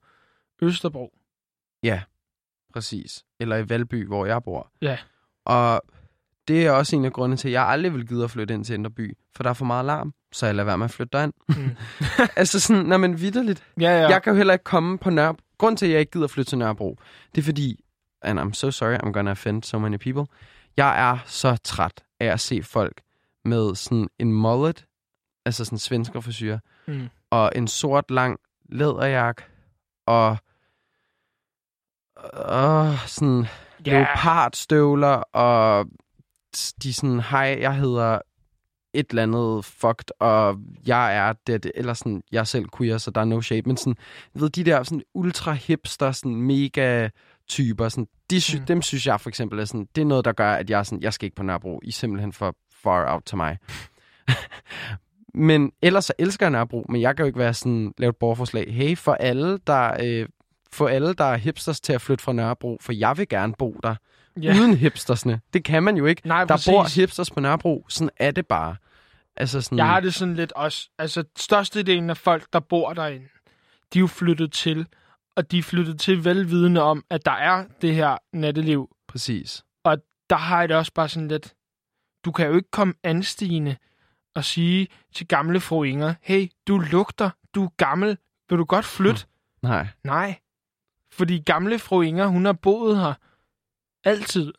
[0.61, 1.13] Østerbro.
[1.83, 2.01] Ja,
[2.73, 3.25] præcis.
[3.39, 4.71] Eller i Valby, hvor jeg bor.
[4.81, 4.97] Ja.
[5.45, 5.81] Og
[6.47, 8.65] det er også en af grundene til, at jeg aldrig vil gide at flytte ind
[8.65, 10.91] til Indre By, for der er for meget larm, så jeg lader være med at
[10.91, 11.33] flytte derind.
[11.49, 11.75] Mm.
[12.35, 13.63] altså sådan, når man vidderligt.
[13.79, 14.01] Ja.
[14.01, 14.09] Ja.
[14.09, 15.41] Jeg kan jo heller ikke komme på Nørrebro.
[15.57, 16.97] Grunden til, at jeg ikke gider at flytte til Nørrebro,
[17.35, 17.83] det er fordi,
[18.21, 20.25] and I'm so sorry, I'm gonna offend so many people.
[20.77, 23.01] Jeg er så træt af at se folk
[23.47, 24.85] med sådan en mullet,
[25.45, 27.07] altså sådan en svenskerforsyre, Mm.
[27.29, 29.43] og en sort lang læderjakke,
[30.05, 30.37] og
[32.33, 33.45] og sådan
[33.85, 35.85] Ja, leopardstøvler, og
[36.83, 38.19] de sådan, hej, jeg hedder
[38.93, 40.57] et eller andet fucked, og
[40.87, 43.77] jeg er det, eller sådan, jeg er selv queer, så der er no shade, men
[43.77, 43.95] sådan,
[44.33, 47.09] ved, de der sådan ultra hipster, sådan mega
[47.49, 48.65] typer, sådan, de sy- mm.
[48.65, 50.83] dem synes jeg for eksempel er sådan, det er noget, der gør, at jeg er
[50.83, 53.57] sådan, jeg skal ikke på Nørrebro, I er simpelthen for far out til mig.
[55.33, 58.15] men ellers så elsker jeg Nørrebro, men jeg kan jo ikke være sådan, lave et
[58.15, 60.27] borgerforslag, hey, for alle, der, øh,
[60.71, 63.79] for alle, der er hipsters til at flytte fra Nørrebro, for jeg vil gerne bo
[63.83, 63.95] der,
[64.41, 64.55] ja.
[64.59, 65.41] uden hipstersne.
[65.53, 66.27] Det kan man jo ikke.
[66.27, 66.67] Nej, der præcis.
[66.67, 68.75] bor hipsters på Nørrebro, sådan er det bare.
[69.35, 70.89] Altså sådan, Jeg har det sådan lidt også.
[70.99, 73.25] Altså, størstedelen af folk, der bor derinde,
[73.93, 74.87] de er jo flyttet til,
[75.35, 78.89] og de er flyttet til velvidende om, at der er det her natteliv.
[79.07, 79.63] Præcis.
[80.29, 81.53] Der har jeg det også bare sådan lidt,
[82.25, 83.77] du kan jo ikke komme anstigende
[84.35, 88.17] og sige til gamle fru Inger, hey, du lugter, du er gammel,
[88.49, 89.25] vil du godt flytte?
[89.61, 89.87] Nej.
[90.03, 90.39] Nej.
[91.11, 93.13] Fordi gamle fru Inger, hun har boet her
[94.03, 94.53] altid.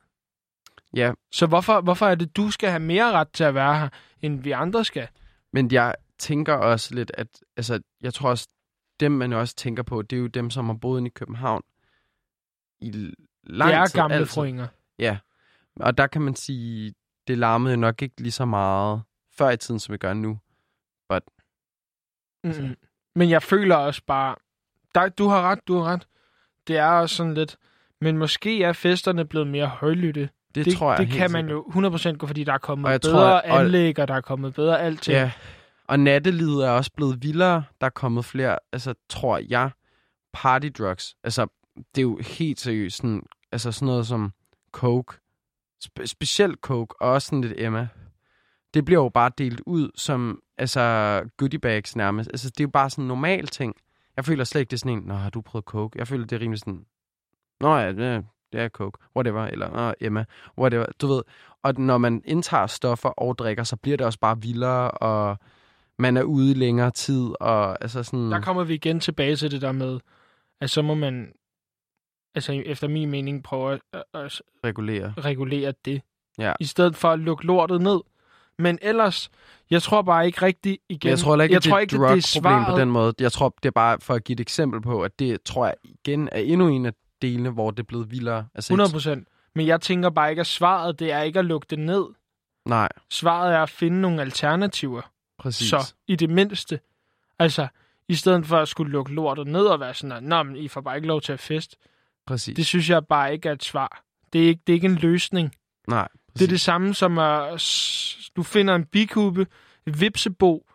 [0.94, 3.88] Ja, Så hvorfor, hvorfor er det, du skal have mere ret til at være her,
[4.22, 5.08] end vi andre skal?
[5.52, 8.48] men jeg tænker også lidt, at altså, jeg tror også,
[9.00, 11.62] dem man også tænker på, det er jo dem, som har boet i København
[12.80, 12.90] i
[13.44, 13.94] lang det er tid.
[13.94, 14.26] gamle altid.
[14.26, 14.66] fru Inger.
[14.98, 15.18] Ja,
[15.80, 16.94] og der kan man sige,
[17.28, 19.02] det larmede nok ikke lige så meget
[19.38, 20.38] før i tiden, som vi gør nu.
[22.44, 22.76] Mm-hmm.
[23.14, 24.34] Men jeg føler også bare...
[24.94, 26.06] Der, du har ret, du har ret.
[26.66, 27.56] Det er også sådan lidt...
[28.00, 30.28] Men måske er festerne blevet mere højlytte.
[30.54, 32.92] Det, det tror jeg det kan man jo 100% gå, fordi der er kommet Og
[32.92, 35.14] jeg bedre tror, at- og- anlæg, og der er kommet bedre alting.
[35.14, 35.32] Ja,
[35.86, 37.64] og nattelivet er også blevet vildere.
[37.80, 39.70] Der er kommet flere, altså tror jeg,
[40.32, 41.16] party drugs.
[41.24, 44.32] Altså, det er jo helt seriøst sådan, altså sådan noget som
[44.72, 45.14] coke.
[45.84, 47.88] Spe- specielt coke, og også sådan lidt Emma.
[48.74, 52.30] Det bliver jo bare delt ud som, altså, goodie bags nærmest.
[52.30, 53.74] Altså, det er jo bare sådan en normal ting.
[54.16, 55.98] Jeg føler slet ikke, det er sådan en, Nå, har du prøvet coke?
[55.98, 56.84] Jeg føler, det er rimelig sådan,
[57.60, 60.24] Nå ja, det er, det er coke, whatever, eller Nå, Emma,
[60.58, 61.22] whatever, du ved.
[61.62, 65.38] Og når man indtager stoffer og drikker, så bliver det også bare vildere, og
[65.98, 68.30] man er ude i længere tid, og altså sådan...
[68.32, 70.00] Der kommer vi igen tilbage til det der med,
[70.60, 71.32] at så må man,
[72.38, 75.14] altså efter min mening, prøve at, at, at regulere.
[75.18, 76.02] regulere det.
[76.38, 76.52] Ja.
[76.60, 78.00] I stedet for at lukke lortet ned.
[78.58, 79.30] Men ellers,
[79.70, 81.10] jeg tror bare ikke rigtig igen...
[81.10, 82.74] Jeg tror ikke, jeg det tror er ikke, det er svaret.
[82.74, 83.14] på den måde.
[83.20, 85.74] Jeg tror, det er bare for at give et eksempel på, at det tror jeg
[85.84, 88.46] igen er endnu en af delene, hvor det er blevet vildere.
[88.54, 89.28] Altså, 100 procent.
[89.54, 92.04] Men jeg tænker bare ikke, at svaret det er ikke at lukke det ned.
[92.66, 95.02] Nej, Svaret er at finde nogle alternativer.
[95.38, 95.68] præcis.
[95.68, 96.80] Så i det mindste.
[97.38, 97.66] Altså,
[98.08, 100.68] i stedet for at skulle lukke lortet ned og være sådan, at Nå, men I
[100.68, 101.76] får bare ikke lov til at fest.
[102.28, 102.56] Præcis.
[102.56, 104.02] Det synes jeg bare ikke er et svar.
[104.32, 105.52] Det er ikke, det er ikke en løsning.
[105.88, 107.62] Nej, Det er det samme som, at
[108.36, 109.46] du finder en bikube,
[109.86, 110.66] et vipsebo,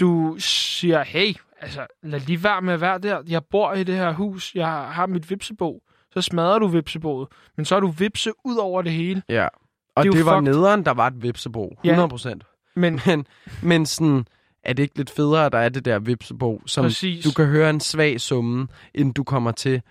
[0.00, 3.22] du siger, hey, altså, lad lige være med at være der.
[3.28, 5.82] Jeg bor i det her hus, jeg har mit vipsebo.
[6.14, 7.28] så smadrer du vipseboet.
[7.56, 9.22] Men så er du vipse ud over det hele.
[9.28, 9.48] Ja.
[9.96, 10.52] Og Det det, var fucked.
[10.54, 11.76] nederen, der var et vipsebo.
[11.84, 11.88] Ja.
[11.90, 12.44] 100 procent.
[12.76, 13.26] Men Men,
[13.62, 14.26] men sådan,
[14.62, 17.24] er det ikke lidt federe, at der er det der vipsebo, som Præcis.
[17.24, 19.82] du kan høre en svag summe, inden du kommer til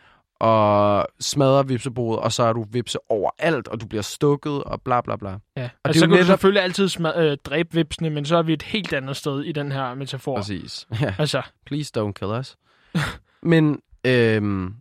[0.42, 5.02] at smadre vipseboet, og så er du vipse overalt, og du bliver stukket, og bla
[5.02, 5.30] bla bla.
[5.30, 7.70] ja, Og og det altså, er så kan du netop- selvfølgelig altid smad, øh, dræbe
[7.74, 10.36] vipsene, men så er vi et helt andet sted i den her metafor.
[10.36, 10.88] Præcis.
[11.02, 11.16] Ja.
[11.20, 12.58] Altså, Please don't kill us.
[13.42, 14.76] men, øhm,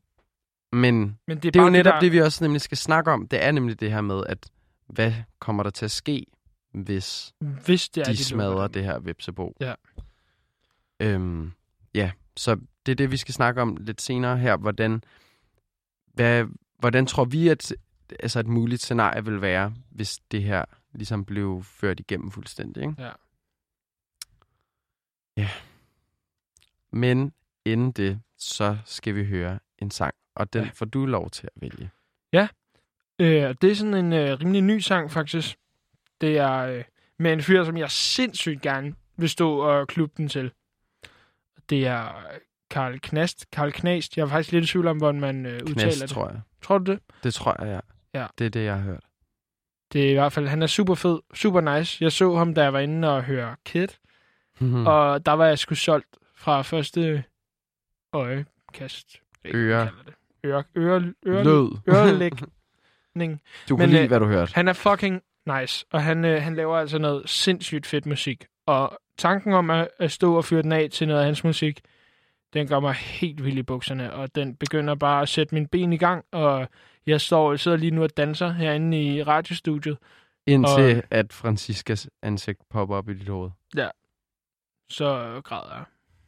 [0.73, 3.11] men men det er, det er jo netop der, det, vi også nemlig skal snakke
[3.13, 3.29] om.
[3.29, 4.39] Det er nemlig det her med, at
[4.87, 6.27] hvad kommer der til at ske,
[6.75, 7.33] hvis
[7.67, 9.57] hvis det er, de lukker smadrer det her vipsebo.
[9.61, 9.75] Ja.
[11.01, 11.53] Øhm,
[11.95, 14.57] ja, så det er det, vi skal snakke om lidt senere her.
[14.57, 15.03] Hvordan,
[16.17, 16.45] hvad,
[16.79, 17.75] hvordan tror vi, at
[18.21, 22.95] altså et muligt scenarie vil være, hvis det her ligesom blev ført igennem fuldstændig, ikke?
[22.99, 23.11] Ja.
[25.37, 25.51] Ja.
[26.93, 27.33] Men
[27.65, 30.71] inden det, så skal vi høre en sang, og den Ja.
[30.75, 31.91] får du lov til at vælge.
[33.19, 35.57] Øh, det er sådan en øh, rimelig ny sang, faktisk.
[36.21, 36.85] Det er øh,
[37.19, 40.53] med en fyr, som jeg sindssygt gerne vil stå og klubbe den til.
[41.71, 43.51] Det er øh, Karl Knast.
[43.53, 44.17] Karl Knast.
[44.17, 46.11] Jeg er faktisk lidt i tvivl om, hvordan man øh, udtaler Knast, det.
[46.11, 46.41] tror jeg.
[46.63, 47.01] Tror du det?
[47.23, 47.81] Det tror jeg,
[48.15, 48.21] ja.
[48.21, 48.27] Ja.
[48.39, 49.05] Det er det, jeg har hørt.
[49.93, 52.05] Det er i hvert fald, han er super fed, super nice.
[52.05, 53.89] Jeg så ham, da jeg var inde og høre Kid,
[54.61, 54.67] Mm.
[54.67, 54.87] mm.
[54.87, 57.25] og der var jeg sgu solgt fra første
[58.13, 59.17] øjekast.
[59.55, 59.89] Øre.
[60.45, 61.71] Øre, øre, øre, Lød.
[61.89, 62.51] ørelægning.
[63.69, 64.53] Du kan Men, lide, øh, hvad du hørte.
[64.55, 65.23] Han er fucking
[65.61, 68.47] nice, og han, øh, han laver altså noget sindssygt fedt musik.
[68.67, 71.81] Og tanken om at, at stå og fyre den af til noget af hans musik,
[72.57, 75.93] den gør mig helt vild i bukserne, og den begynder bare at sætte mine ben
[75.93, 76.69] i gang, og
[77.07, 79.99] jeg står sidder lige nu og danser herinde i radiostudiet,
[80.47, 83.51] Indtil at Franciscas ansigt popper op i dit hoved.
[84.89, 85.85] så græder jeg.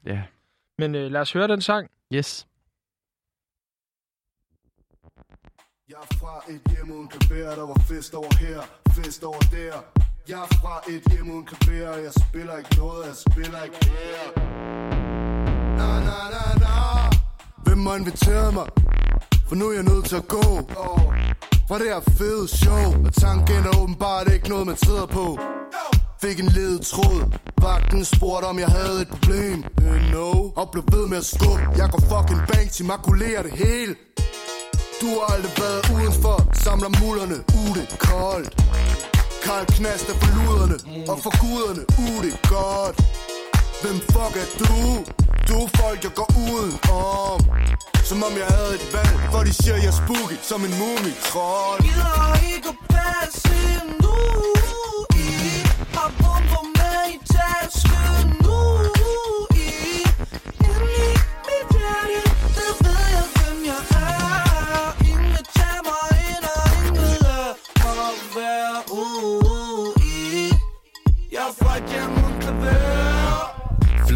[0.06, 0.22] Ja.
[0.78, 1.90] Men øh, lad os høre den sang.
[2.14, 2.46] Yes.
[5.88, 8.60] Jeg er fra et hjem uden klaver, der var fest over her,
[8.96, 9.82] fest over der.
[10.28, 15.27] Jeg er fra et hjem uden klaver, jeg spiller ikke noget, jeg spiller ikke her.
[15.78, 16.74] Na na na na.
[17.64, 18.66] Hvem har inviteret mig?
[19.48, 20.44] For nu er jeg nødt til at gå.
[21.68, 25.38] For det her fede show, og tanken er åbenbart ikke noget, man sidder på.
[26.22, 27.20] Fik en ledet tråd.
[27.62, 29.64] Vagten spurgte om jeg havde et problem.
[29.82, 30.30] Uh, No.
[30.56, 31.62] Og blev ved med at skubbe.
[31.76, 33.94] Jeg går fucking bang til makulerer det hele.
[35.00, 36.36] Du har aldrig været udenfor.
[36.64, 37.36] Samler mullerne.
[37.58, 38.50] Uh det er koldt.
[39.44, 40.76] Karl knaster for luderne.
[41.10, 41.82] Og for guderne.
[42.02, 42.96] Uh det er godt.
[43.82, 44.74] Hvem fuck er du?
[45.48, 47.40] Du er folk jeg går uden om.
[48.04, 51.14] Som om jeg havde et valg For de siger jeg er spooky Som en mumie
[51.30, 53.58] Trold gider ikke at passe
[54.02, 54.16] nu
[55.14, 55.28] i
[55.94, 56.57] Har bomber.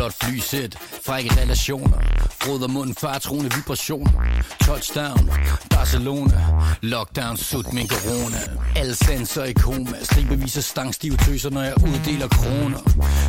[0.03, 1.99] Blot flysæt, frække relationer.
[2.43, 4.11] Frod og mund, fartroende vibrationer
[4.61, 5.31] Touchdown,
[5.71, 6.47] Barcelona.
[6.81, 8.39] Lockdown, sut min corona.
[8.77, 9.97] Alle sanser i koma.
[10.03, 12.79] Stribevis af stangstive tøser, når jeg uddeler kroner.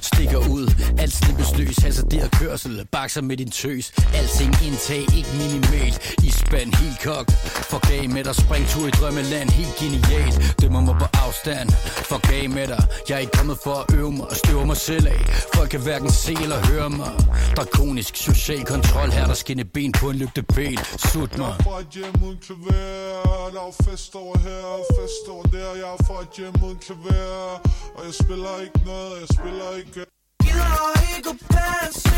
[0.02, 1.78] Stikker ud, alt slippes løs.
[1.78, 3.92] Hasarder kørsel, bakser med din tøs.
[4.14, 6.16] Alting indtag, ikke minimalt.
[6.24, 7.32] I spand, helt kogt
[7.72, 11.70] Forgav med dig, springtur i drømmeland Helt genialt, dømmer mig på afstand.
[12.10, 15.08] Forgav med dig, jeg er ikke kommet for at øve mig Og støve mig selv
[15.08, 15.26] af.
[15.56, 17.12] Folk kan hverken se eller høre mig.
[17.58, 19.03] Drakonisk social kontrol.
[19.12, 20.80] Her der skinne ben på en lygtepæl.
[20.98, 21.56] Sut mig.
[21.64, 25.74] Fra et hjem uden klaver Der er fest over her og fest over der.
[25.82, 27.60] Jeg er fra et hjem uden klaver
[27.96, 30.06] Og jeg spiller ikke noget, jeg spiller ikke.
[30.44, 32.10] Gider ikke at passe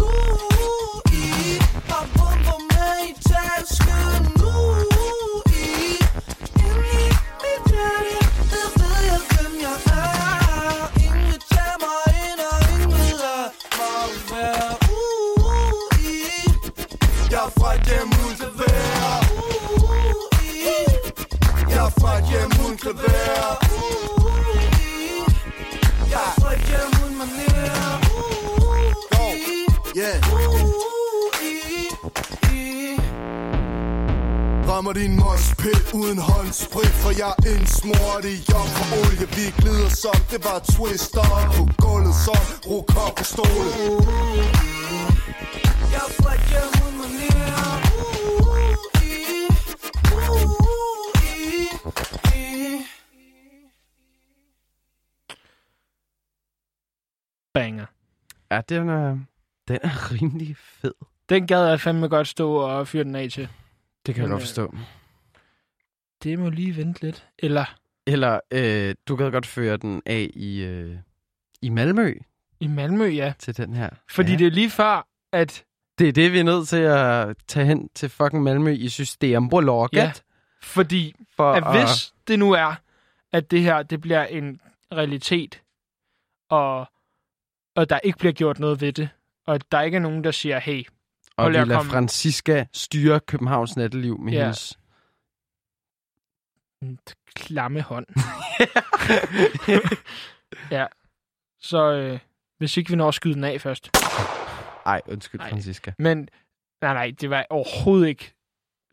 [0.00, 0.12] nu
[1.22, 1.26] i.
[1.90, 4.54] Har bomber med i tasken nu
[5.64, 5.68] i.
[6.66, 7.08] Inde i
[7.42, 8.27] mit hjerte,
[37.18, 42.44] jeg er indsmurt i jomfru olie Vi glider som, det var twister På gulvet som
[42.70, 43.70] rokok på stole
[45.94, 47.38] Jeg er et hjem uden manér
[57.54, 57.86] Banger.
[58.50, 59.18] Ja, den er,
[59.68, 60.92] den er rimelig fed.
[61.28, 63.48] Den gad jeg fandme godt stå og fyre den af til.
[64.06, 64.74] Det kan jeg godt øh, forstå.
[66.22, 67.28] Det må lige vente lidt.
[67.38, 67.74] Eller
[68.06, 70.96] Eller øh, du kan godt føre den af i, øh,
[71.62, 72.14] i Malmø
[72.60, 73.32] i Malmø, ja.
[73.38, 73.90] til den her.
[74.10, 74.38] Fordi ja.
[74.38, 75.64] det er lige før, at
[75.98, 79.92] det er det, vi er nødt til at tage hen til fucking Malmø i Systembolaget.
[79.92, 80.12] Ja.
[80.62, 82.74] fordi For at hvis det nu er,
[83.32, 84.60] at det her det bliver en
[84.92, 85.62] realitet,
[86.50, 86.86] og,
[87.76, 89.08] og der ikke bliver gjort noget ved det,
[89.46, 90.86] og at der ikke er nogen, der siger, hey,
[91.36, 91.90] og vi lader komme.
[91.90, 94.40] Francisca styre Københavns natteliv med Ja.
[94.42, 94.78] hendes...
[96.82, 96.98] en
[97.34, 98.06] klamme hånd.
[100.76, 100.86] ja,
[101.60, 102.18] så øh,
[102.58, 103.90] hvis ikke vi når at skyde den af først.
[104.86, 105.50] Ej, undskyld, Nej.
[105.50, 105.92] Francisca.
[105.98, 106.28] Men
[106.82, 108.34] nej, nej, det var overhovedet ikke,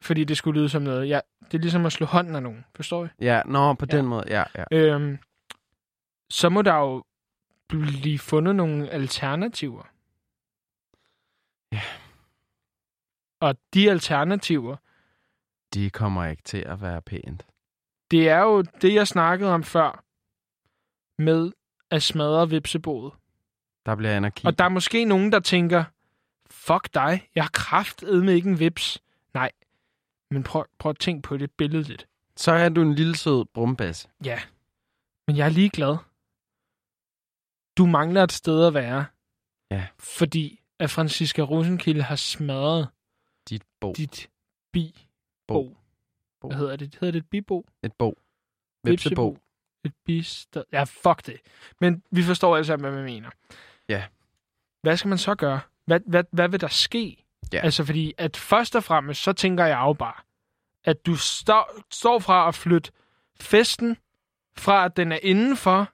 [0.01, 1.09] fordi det skulle lyde som noget.
[1.09, 1.19] Ja,
[1.51, 3.07] det er ligesom at slå hånden af nogen, forstår I?
[3.19, 3.97] Ja, nå, på Ja.
[3.97, 4.63] den måde, ja, ja.
[4.71, 5.17] Øhm,
[6.29, 7.03] så må der jo
[7.67, 9.83] blive fundet nogle alternativer.
[11.71, 11.81] Ja.
[13.39, 14.75] Og de alternativer,
[15.73, 17.45] De kommer ikke til at være pænt.
[18.15, 20.03] Det er jo det, jeg snakkede om før,
[21.21, 21.51] med
[21.91, 23.13] at smadre vipseboet.
[23.85, 24.47] Der bliver anarki.
[24.47, 25.83] Og der er måske nogen, der tænker,
[26.51, 29.01] fuck dig, jeg har kraftedme ikke en vips.
[29.33, 29.51] Nej,
[30.31, 32.07] men prøv, prøv at tænke på det billedligt.
[32.37, 34.07] Så er du en lille sød brumbasse.
[34.25, 34.39] Ja,
[35.27, 35.97] men jeg er ligeglad.
[37.77, 39.05] Du mangler et sted at være.
[39.71, 39.87] Ja.
[39.99, 42.87] Fordi at Franziska Rosenkilde har smadret
[43.49, 43.93] Dit bo.
[43.93, 44.29] dit
[44.73, 45.07] bi
[45.47, 45.53] Bo.
[45.53, 45.77] bo.
[46.45, 46.49] Bo.
[46.49, 46.95] Hvad hedder det?
[46.99, 47.65] Hedder det et bibo?
[47.83, 48.17] Et bo.
[48.83, 49.37] Vipsebo.
[49.83, 50.63] Et bisted.
[50.71, 51.37] Ja, fuck det.
[51.81, 53.29] Men vi forstår altså, hvad man mener.
[53.89, 54.03] Ja.
[54.81, 55.59] Hvad skal man så gøre?
[55.85, 57.25] Hvad, hvad, hvad vil der ske?
[57.53, 57.59] Ja.
[57.59, 60.21] Altså, fordi at først og fremmest, så tænker jeg jo bare,
[60.83, 62.91] at du står, står fra at flytte
[63.39, 63.97] festen
[64.57, 65.89] fra, at den er indenfor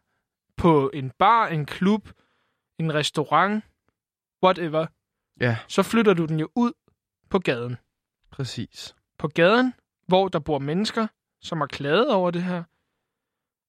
[0.57, 2.09] på en bar, en klub,
[2.79, 3.63] en restaurant,
[4.43, 4.85] whatever,
[5.41, 6.71] Ja, så flytter du den jo ud
[7.29, 7.77] på gaden.
[8.31, 8.95] præcis.
[9.17, 9.73] På gaden,
[10.11, 11.07] hvor der bor mennesker,
[11.41, 12.63] som har klaget over det her.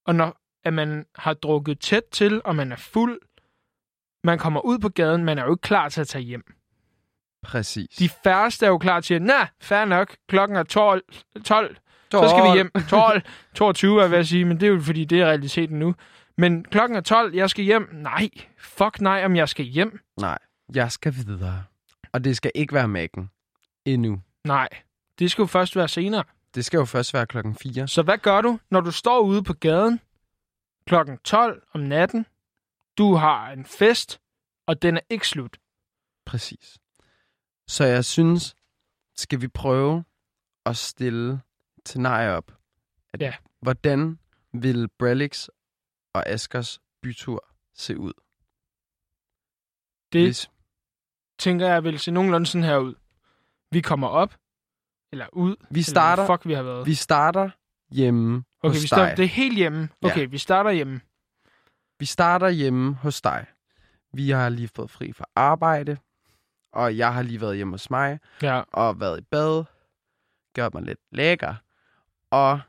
[0.07, 3.21] Og når at man har drukket tæt til, og man er fuld,
[4.25, 6.55] man kommer ud på gaden, man er jo ikke klar til at tage hjem.
[7.43, 7.97] Præcis.
[7.97, 11.03] De færreste er jo klar til at, nej, fair nok, klokken er 12,
[11.45, 11.77] 12
[12.11, 12.71] så skal vi hjem.
[12.89, 13.23] 12,
[13.55, 15.95] 22 er jeg ved at sige, men det er jo fordi, det er realiteten nu.
[16.39, 17.89] Men klokken er 12, jeg skal hjem.
[17.93, 18.29] Nej,
[18.59, 20.01] fuck nej, om jeg skal hjem.
[20.21, 20.39] Nej,
[20.75, 21.65] jeg skal videre.
[22.13, 23.31] Og det skal ikke være mækken.
[23.85, 24.21] Endnu.
[24.45, 24.69] Nej,
[25.19, 26.25] det skal jo først være senere.
[26.55, 27.89] Det skal jo først være klokken 4.
[27.89, 30.01] Så hvad gør du, når du står ude på gaden
[30.87, 32.27] klokken 12 om natten?
[32.99, 34.21] Du har en fest,
[34.67, 35.59] og den er ikke slut.
[36.25, 36.79] Præcis.
[37.69, 38.55] Så jeg synes,
[39.17, 40.05] skal vi prøve
[40.67, 41.33] at stille
[41.79, 42.53] et scenarie op.
[43.13, 43.35] At, Ja.
[43.61, 44.19] Hvordan
[44.53, 45.49] vil Brelix
[46.15, 48.13] og Askers bytur se ud?
[50.13, 50.51] Det Hvis,
[51.39, 52.95] tænker jeg vil se nogenlunde sådan her ud.
[53.71, 54.35] Vi kommer op,
[55.13, 55.57] eller ud.
[55.71, 56.87] vi, starter, Eller fuck vi har været.
[56.87, 57.51] vi starter
[57.91, 59.17] hjemme okay, hos vi starter, dig.
[59.17, 59.89] det er helt hjemme.
[60.03, 60.07] Ja.
[60.09, 61.01] Okay, vi starter hjemme.
[61.99, 63.47] Vi starter hjemme hos dig.
[64.15, 65.97] Vi har lige fået fri fra arbejde,
[66.73, 69.65] og jeg har lige været hjemme hos mig, Ja, og været i bad,
[70.55, 71.55] gjort mig lidt lækker,
[72.31, 72.61] og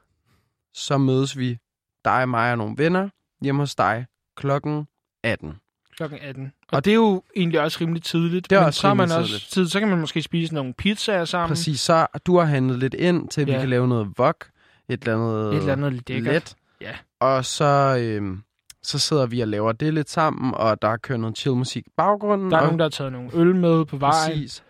[0.74, 1.58] så mødes vi,
[2.06, 3.10] dig, mig og nogle venner,
[3.41, 4.88] hjemme hos dig klokken
[5.24, 5.60] 18.
[5.98, 6.52] klokken 18.
[6.68, 8.50] Og, og det er jo egentlig også rimelig tidligt.
[8.50, 9.50] Det er men også så har man rimelig også tidligt.
[9.52, 11.48] tid, så kan man måske spise nogle pizzaer sammen.
[11.48, 13.60] Præcis, så du har handlet lidt ind til, at vi Ja.
[13.60, 14.46] kan lave noget vok,
[14.89, 16.34] et eller andet, Et eller andet lidt lækkert.
[16.34, 16.56] let.
[16.82, 16.91] Ja.
[17.20, 18.41] Og så, øhm,
[18.84, 21.88] så sidder vi og laver det lidt sammen, og der er kørt noget chill musik
[21.88, 22.52] i baggrunden.
[22.52, 24.64] Der er og nogen, der har taget nogle øl med på vejen, Præcis.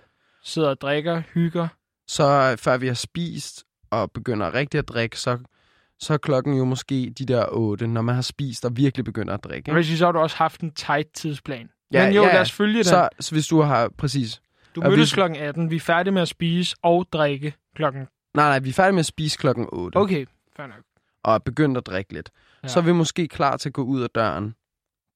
[0.43, 1.67] sidder og drikker, hygger.
[2.07, 5.37] Så øh, før vi har spist og begynder rigtig at drikke, så,
[6.03, 9.33] så er klokken jo måske de der 8, når man har spist og virkelig begynder
[9.33, 9.71] at drikke.
[9.77, 9.97] Ikke?
[9.97, 11.69] så har du også haft en tight tidsplan.
[11.91, 12.83] Ja, Men jo, ja, lad os følge den.
[12.83, 14.41] Så, så hvis du har, præcis.
[14.75, 18.01] du mødtes hvis- klokken 18, vi er færdige med at spise og drikke klokken...
[18.33, 19.95] Nej, nej, vi er færdige med at spise klokken 8.
[19.97, 20.25] Okay,
[20.55, 20.77] fair nok.
[21.23, 22.29] Og er begyndt at drikke lidt.
[22.63, 22.67] Ja.
[22.67, 24.55] Så er vi måske klar til at gå ud af døren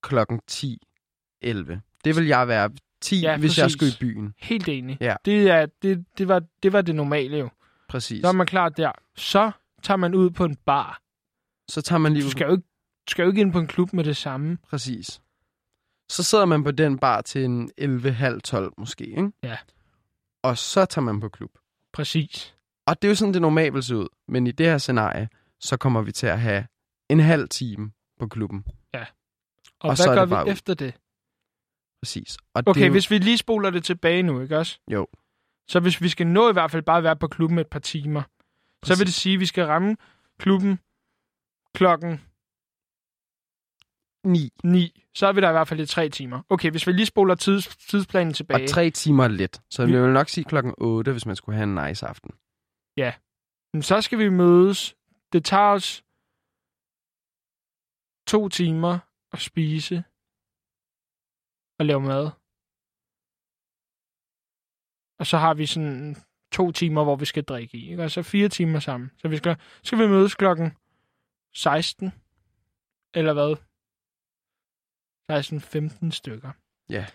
[0.04, 0.82] klokken 10,
[1.42, 1.82] 11.
[2.04, 2.70] Det vil jeg være
[3.02, 4.34] 10, Ja, hvis jeg skulle i byen.
[4.38, 4.98] Helt enig.
[5.02, 5.16] Ja.
[5.26, 7.50] Det, er, det, det, var, det var det normale jo.
[7.90, 8.22] Præcis.
[8.22, 8.92] Så er man klar der.
[9.16, 9.52] Så
[9.84, 11.02] tager man ud på en bar.
[11.70, 12.64] Så tager man lige Du skal jo ikke,
[13.08, 14.58] du skal jo ikke ind på en klub med det samme.
[14.70, 15.22] Præcis.
[16.10, 19.32] Så sidder man på den bar til en 11.30 måske, ikke?
[19.44, 19.58] Ja.
[20.44, 21.52] Og så tager man på klub.
[21.94, 22.56] Præcis.
[22.88, 24.08] Og det er jo sådan, det normalt vil se ud.
[24.28, 26.68] Men i det her scenarie, så kommer vi til at have
[27.10, 28.64] en halv time på klubben.
[28.94, 29.06] Og,
[29.84, 30.54] Og og så hvad er gør vi ud.
[30.54, 30.94] efter det?
[32.02, 32.38] Præcis.
[32.54, 34.80] Og Okay, det jo, hvis vi lige spoler det tilbage nu, ikke også?
[34.92, 35.08] Jo.
[35.68, 37.80] Så hvis vi skal nå i hvert fald bare at være på klubben et par
[37.80, 38.24] timer,
[38.86, 39.98] så vil det sige, at vi skal ramme
[40.40, 40.80] klubben
[41.76, 42.12] klokken
[44.24, 45.04] 9 9.
[45.16, 46.42] Så er vi der i hvert fald i tre timer.
[46.50, 48.64] Okay, hvis vi lige spoler tids, tidsplanen tilbage.
[48.64, 49.62] og tre timer er let.
[49.70, 52.32] Så Vi- vi vil nok sige klokken 8, hvis man skulle have en nice aften.
[53.74, 54.96] Men så skal vi mødes.
[55.34, 56.04] Det tager os
[58.28, 59.00] to timer
[59.34, 60.04] at spise
[61.80, 62.26] og lave mad.
[65.20, 66.16] Og så har vi sådan
[66.52, 67.92] to timer, hvor vi skal drikke i.
[67.92, 68.04] Ikke?
[68.04, 69.12] Og så fire timer sammen.
[69.18, 70.72] Så vi skal, skal vi mødes klokken
[71.54, 72.12] 16.
[73.14, 73.56] Eller hvad?
[75.32, 76.52] 16-15 stykker.
[76.90, 77.06] Ja.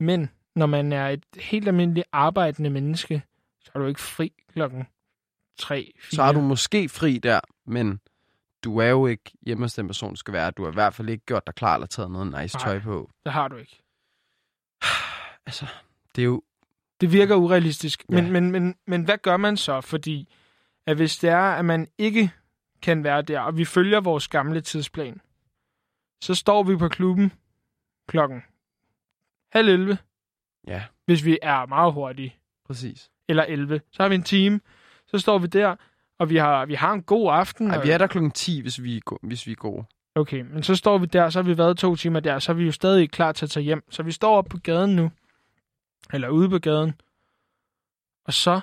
[0.00, 3.22] Men når man er et helt almindeligt arbejdende menneske,
[3.64, 4.86] så er du ikke fri klokken
[5.58, 6.16] 3, 4.
[6.16, 8.00] Så har du måske fri der, men
[8.64, 10.50] du er jo ikke hjemme hos den person, du skal være.
[10.50, 12.64] Du har i hvert fald ikke gjort dig klar eller taget noget nice Nej.
[12.64, 13.10] tøj på.
[13.24, 13.82] Det har du ikke.
[15.46, 15.66] Altså,
[16.16, 16.42] det er jo...
[17.00, 18.04] Det virker urealistisk.
[18.08, 18.30] Men, Ja.
[18.30, 19.80] men, men, men hvad gør man så?
[19.80, 20.34] Fordi
[20.86, 22.30] at hvis det er, at man ikke
[22.82, 25.20] kan være der, og vi følger vores gamle tidsplan,
[26.22, 27.32] så står vi på klubben
[28.08, 28.42] klokken
[29.52, 29.98] halv 11,
[30.66, 32.36] Ja, hvis vi er meget hurtige.
[32.66, 33.10] præcis.
[33.28, 33.80] Eller 11.
[33.92, 34.60] Så har vi en time,
[35.06, 35.76] så står vi der,
[36.18, 37.70] og vi har, vi har en god aften.
[37.70, 39.84] Ej, og- vi er der klokken 10, hvis vi er, hvis vi er gode.
[40.14, 42.56] Okay, men så står vi der, så har vi været to timer der, så er
[42.56, 43.82] vi jo stadig klar til at tage hjem.
[43.90, 45.10] Så vi står oppe på gaden nu,
[46.12, 47.00] eller ude på gaden,
[48.26, 48.60] og så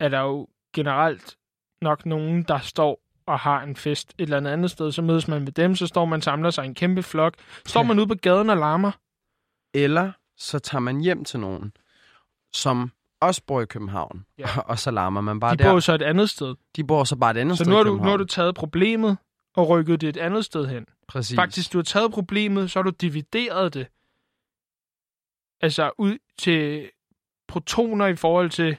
[0.00, 1.36] er der jo generelt
[1.82, 4.92] nok nogen, der står og har en fest et eller andet andet sted.
[4.92, 7.34] Så mødes man med dem, så står man samler sig en kæmpe flok.
[7.66, 7.86] Står Ja.
[7.86, 8.90] man ude på gaden og larmer?
[9.74, 11.72] Eller så tager man hjem til nogen,
[12.52, 14.26] som også bor i København.
[14.38, 14.58] Ja.
[14.70, 15.64] Og så larmer man bare De der.
[15.64, 16.54] bor jo så et andet sted.
[16.76, 18.24] De bor så bare et andet Så sted nu i har, du, nu har du
[18.24, 19.16] taget problemet
[19.56, 20.86] og rykket det et andet sted hen.
[21.08, 21.36] Præcis.
[21.36, 23.86] Faktisk, du har taget problemet, så har du divideret det.
[25.60, 26.90] Altså ud til
[27.48, 28.76] protoner i forhold til,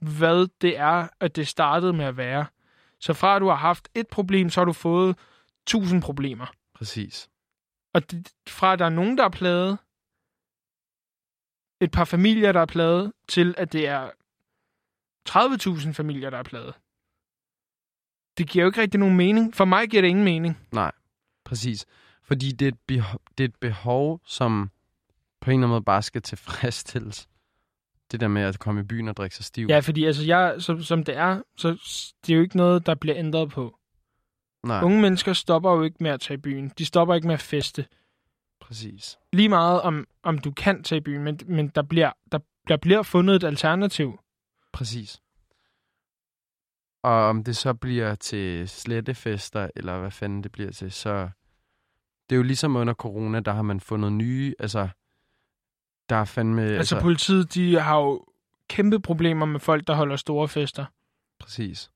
[0.00, 2.46] hvad det er, at det startede med at være.
[3.00, 5.18] Så fra at du har haft et problem, så har du fået
[5.66, 6.46] tusind problemer.
[6.74, 7.28] Præcis.
[7.94, 9.78] Og det, fra at der er nogen, der er plaget,
[11.80, 14.10] et par familier, der er plaget, til at det er
[15.28, 16.74] 30.000 familier, der er plaget.
[18.38, 19.54] Det giver jo ikke rigtig nogen mening.
[19.54, 20.68] For mig giver det ingen mening.
[21.44, 21.86] Præcis.
[22.22, 24.70] Fordi det er, et behov, det er et behov, som
[25.46, 27.28] på en eller anden måde bare skal tilfredsstilles.
[28.12, 29.66] Det der med at komme i byen og drikke sig stiv.
[29.68, 31.68] Ja, fordi altså jeg, som, som det er, så
[32.26, 33.78] det er jo ikke noget, der bliver ændret på.
[34.66, 36.72] Nej, Unge mennesker stopper jo ikke med at tage i byen.
[36.78, 37.86] De stopper ikke med at feste.
[38.60, 39.18] præcis.
[39.32, 42.38] Lige meget om, om du kan tage i byen, men, men der, bliver, der,
[42.68, 44.18] der bliver fundet et alternativ.
[44.72, 45.20] Præcis.
[47.02, 51.28] Og om det så bliver til slettefester, eller hvad fanden det bliver til, så...
[52.30, 54.88] Det er jo ligesom under corona, der har man fundet nye, altså...
[56.08, 56.62] Der er fandme...
[56.62, 58.24] Altså, altså politiet, de har jo
[58.68, 60.84] kæmpe problemer med folk, der holder store fester.
[61.38, 61.90] Præcis.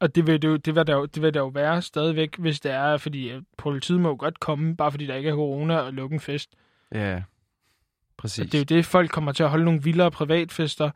[0.00, 2.36] Og det vil, det, jo, det, vil der jo, det vil der jo være stadigvæk,
[2.38, 5.78] hvis det er, fordi politiet må jo godt komme, bare fordi der ikke er corona
[5.78, 6.50] og lukke en fest.
[6.92, 7.22] Ja,
[8.16, 8.44] præcis.
[8.44, 10.90] Og det er jo det, folk kommer til at holde nogle vildere privatfester.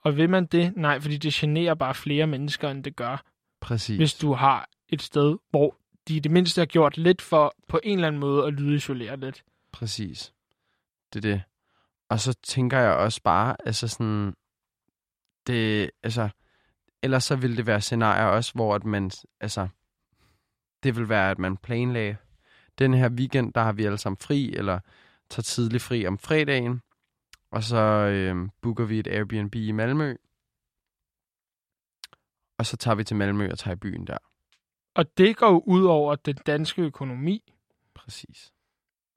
[0.00, 0.72] Og vil man det?
[0.76, 3.22] Nej, fordi det generer bare flere mennesker, end det gør,
[3.60, 3.96] præcis.
[3.96, 5.76] hvis du har et sted, hvor
[6.08, 9.16] de i det mindste har gjort lidt for på en eller anden måde at lydisolere
[9.16, 9.42] lidt.
[9.72, 10.32] Præcis.
[11.12, 11.42] Det er det.
[12.08, 14.34] Og så tænker jeg også bare, altså sådan,
[15.46, 16.28] det, altså,
[17.02, 19.68] ellers så vil det være scenarier også, hvor at man, altså,
[20.82, 22.16] det vil være, at man planlagde,
[22.78, 24.80] den her weekend, der har vi alle sammen fri, eller
[25.30, 26.80] tager tidlig fri om fredagen,
[27.50, 30.16] og så øh, booker vi et Airbnb i Malmø,
[32.58, 34.18] og så tager vi til Malmø og tager i byen der.
[34.94, 37.54] Og det går jo ud over den danske økonomi.
[37.94, 38.52] Præcis.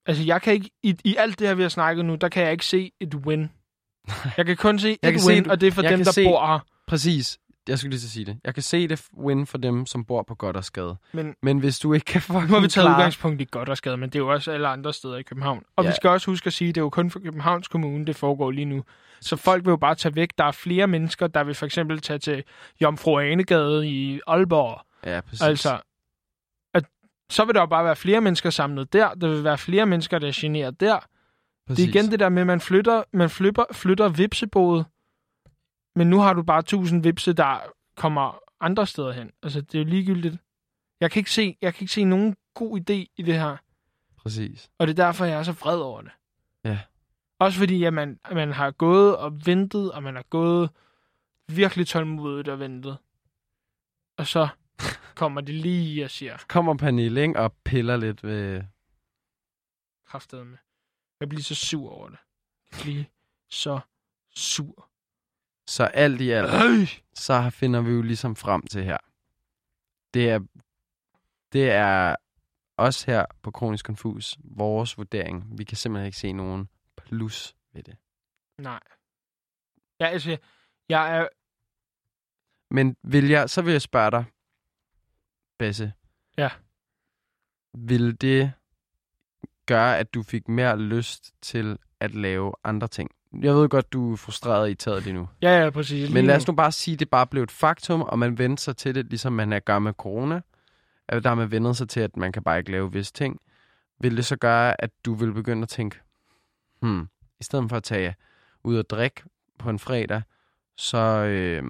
[0.05, 2.43] Altså, jeg kan ikke, i, i alt det her, vi har snakket nu, der kan
[2.43, 3.51] jeg ikke se et win.
[4.37, 6.03] Jeg kan kun se Jeg et kan se win, et- og det er for dem,
[6.03, 6.59] der se- bor her.
[6.87, 7.37] Præcis.
[7.67, 8.37] Jeg skulle lige at sige det.
[8.45, 10.95] Jeg kan se det win for dem, som bor på godt og skade.
[11.13, 12.97] Men Men hvis du ikke kan fucking nu har vi taget klare...
[12.97, 15.63] udgangspunkt i godt og skade, men det er jo også alle andre steder i København.
[15.75, 15.89] Og ja.
[15.89, 18.15] Vi skal også huske at sige, at det er jo kun for Københavns Kommune, det
[18.15, 18.83] foregår lige nu.
[19.21, 20.29] Så folk vil jo bare tage væk.
[20.37, 22.43] Der er flere mennesker, der vil for eksempel tage til
[22.81, 24.81] Jomfru Anegade i Aalborg.
[25.05, 25.41] Ja, præcis.
[25.41, 25.79] Altså,
[27.32, 29.13] så vil der jo bare være flere mennesker samlet der.
[29.13, 30.99] Der vil være flere mennesker, der er generet der.
[31.67, 31.86] præcis.
[31.86, 34.86] Det er igen det der med, at man flytter, man flytter, flytter vipseboet,
[35.95, 37.59] men nu har du bare tusind vipse, der
[37.95, 39.32] kommer andre steder hen.
[39.43, 40.38] Altså, det er jo ligegyldigt.
[40.99, 43.57] Jeg kan ikke se, jeg kan ikke se nogen god idé i det her,
[44.17, 44.69] Præcis.
[44.79, 46.11] og det er derfor, jeg er så vred over det.
[46.63, 46.79] Ja.
[47.39, 50.69] Også fordi, at man, at man har gået og ventet, og man har gået
[51.49, 52.97] virkelig tålmodigt og ventet.
[54.17, 54.47] Og så
[55.22, 58.63] kommer det lige og siger, Kommer Pernille, ikke, og piller lidt ved...
[60.05, 60.57] kraftedeme.
[61.19, 62.17] Jeg bliver så sur over det.
[62.72, 63.03] Jeg bliver
[63.49, 63.80] så
[64.30, 64.89] sur.
[65.67, 66.99] Så alt i alt, Øh.
[67.13, 68.97] så finder vi jo ligesom frem til her.
[70.13, 70.39] Det er,
[71.53, 72.15] det er
[72.78, 75.57] os her på Kronisk Confus, vores vurdering.
[75.57, 77.97] Vi kan simpelthen ikke se nogen plus ved det.
[78.57, 78.80] Nej.
[79.99, 80.38] Ja, altså,
[80.89, 81.28] jeg er...
[82.72, 84.26] Men vil jeg, så vil jeg spørge dig,
[85.62, 85.93] Basse.
[86.38, 86.49] Ja.
[87.74, 88.51] Vil det
[89.66, 93.12] gøre, at du fik mere lyst til at lave andre ting?
[93.41, 95.28] Jeg ved godt, du er frustreret i taget lige nu.
[95.41, 96.14] Ja, ja, præcis.
[96.14, 98.64] Men lad os nu bare sige, at det bare blev et faktum, og man vendte
[98.64, 100.41] sig til det, ligesom man er gør med corona.
[101.07, 103.39] At der har man vendet sig til, at man kan bare ikke lave visse ting.
[103.99, 105.99] Vil det så gøre, at du vil begynde at tænke,
[106.82, 107.07] hmm,
[107.39, 108.16] i stedet for at tage
[108.64, 109.24] ud og drikke
[109.59, 110.22] på en fredag,
[110.78, 111.64] så, øh,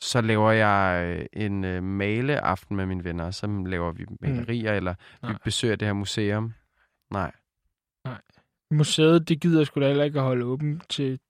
[0.00, 4.76] så laver jeg øh, en øh, maleaften med mine venner, så laver vi malerier, mm.
[4.76, 5.38] eller vi Nej.
[5.44, 6.54] besøger det her museum.
[7.10, 7.32] Nej.
[8.70, 11.20] Museet, det gider sgu da heller ikke at holde åben til...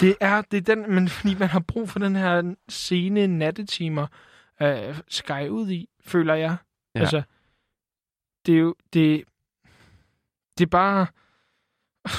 [0.00, 4.06] Det er, det er den, men fordi man har brug for den her sene nattetimer
[4.62, 6.56] øh, sky ud i, føler jeg.
[6.94, 7.00] Ja.
[7.00, 7.22] Altså,
[8.46, 9.24] det er jo, det,
[10.58, 11.06] det er bare...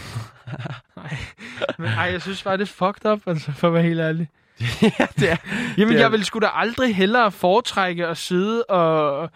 [0.96, 1.16] Nej,
[1.78, 4.28] men ej, jeg synes bare, det er fucked up, altså, for at være helt ærlig.
[4.82, 5.36] ja, det er.
[5.78, 9.22] Jamen, Det er- jeg vil sgu da aldrig hellere foretrække at sidde og...
[9.22, 9.28] Øh,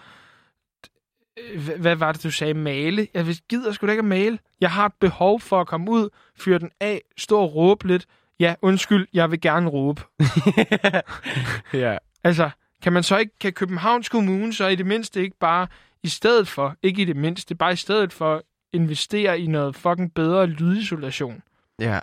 [1.60, 2.54] H- Hvad var det, du sagde?
[2.54, 3.08] Male?
[3.14, 4.38] Jeg vil- gider sgu da ikke at male.
[4.60, 6.08] Jeg har et behov for at komme ud,
[6.38, 8.06] fyre den af, stå og råbe lidt.
[8.40, 10.02] Ja, undskyld, jeg vil gerne råbe.
[11.72, 11.96] ja.
[12.24, 12.50] Altså,
[12.82, 15.66] kan man så ikke, kan Københavns Kommune så i det mindste ikke bare,
[16.02, 18.42] i stedet for, ikke i det mindste, bare i stedet for,
[18.74, 21.42] investere i noget fucking bedre lydisolation?
[21.78, 22.00] ja.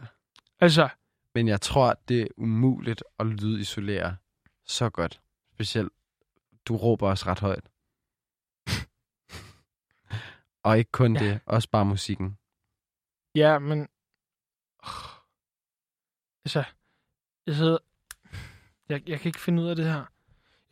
[0.60, 0.90] Altså,
[1.36, 4.18] Men jeg tror, det er umuligt at lydisolere
[4.66, 5.22] så godt.
[5.54, 5.94] Specielt,
[6.66, 7.70] du råber også ret højt.
[10.64, 11.24] Og ikke kun Ja.
[11.24, 12.38] det, også bare musikken.
[13.36, 13.88] Ja, men...
[16.46, 16.64] Altså,
[17.48, 17.78] jeg sidder...
[18.90, 20.06] Jeg, jeg kan ikke finde ud af det her.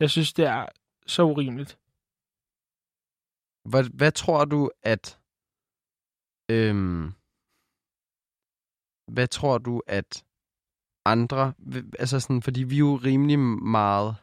[0.00, 0.66] Jeg synes, det er
[1.06, 1.78] så urimeligt.
[3.64, 5.19] Hvad, hvad tror du, at...
[6.50, 7.12] Øhm,
[9.08, 10.24] hvad tror du, at
[11.04, 11.52] andre...
[11.98, 14.16] Altså sådan, fordi vi er jo rimelig meget...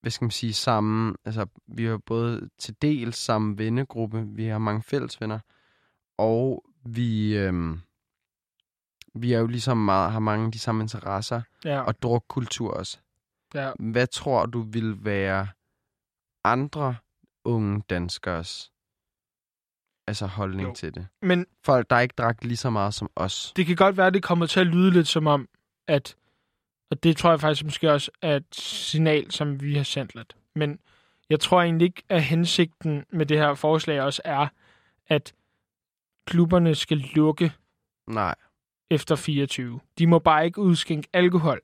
[0.00, 1.16] Hvad skal man sige, sammen...
[1.24, 4.26] Altså, vi har både til dels samme vennegruppe.
[4.28, 5.38] Vi har mange fælles venner.
[6.18, 7.36] Og vi...
[7.36, 7.80] Øhm,
[9.14, 11.42] vi er jo ligesom meget, har mange af de samme interesser.
[11.64, 12.98] Ja, Og drukkultur også.
[13.54, 13.72] ja.
[13.78, 15.48] Hvad tror du vil være
[16.44, 16.96] andre
[17.44, 18.72] unge danskers
[20.06, 20.74] altså holdning Jo.
[20.74, 21.06] til det?
[21.22, 23.52] Men Folk, der ikke drak lige så meget som os.
[23.56, 25.48] det kan godt være, at det kommer til at lyde lidt som om,
[25.88, 26.16] at...
[26.90, 30.36] Og det tror jeg faktisk måske også er et signal, som vi har sendt lidt.
[30.54, 30.78] Men
[31.30, 34.46] jeg tror egentlig ikke, at hensigten med det her forslag også er,
[35.06, 35.34] at
[36.26, 37.52] klubberne skal lukke
[38.08, 38.34] Nej.
[38.90, 39.80] efter 24.
[39.98, 41.60] De må bare ikke udskænke alkohol.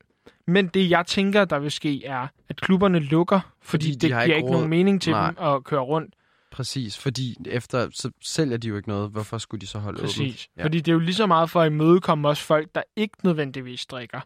[0.46, 4.12] Men det, jeg tænker, der vil ske, er, at klubberne lukker, fordi, Fordi de det
[4.14, 4.52] har giver ikke ikke råd.
[4.54, 5.26] nogen mening til Nej.
[5.30, 6.14] dem at køre rundt.
[6.50, 9.10] Præcis, fordi efter, så sælger de jo ikke noget.
[9.10, 10.18] Hvorfor skulle de så holde Præcis.
[10.20, 10.48] åbent?
[10.56, 10.64] Ja.
[10.64, 13.86] Fordi det er jo lige så meget for at imødekomme også folk, der ikke nødvendigvis
[13.86, 14.20] drikker.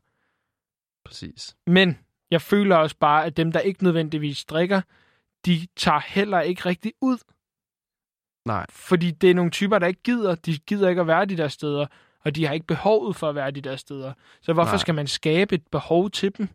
[1.05, 1.57] præcis.
[1.67, 1.99] Men
[2.31, 4.81] jeg føler også bare, at dem, der ikke nødvendigvis drikker,
[5.47, 7.19] de tager heller ikke rigtig ud.
[8.47, 8.67] Nej.
[8.71, 10.35] Fordi det er nogle typer, der ikke gider.
[10.35, 11.87] De gider ikke at være de der steder,
[12.21, 14.13] og de har ikke behovet for at være de der steder.
[14.43, 14.79] Så hvorfor Nej.
[14.79, 16.49] skal man skabe et behov til dem?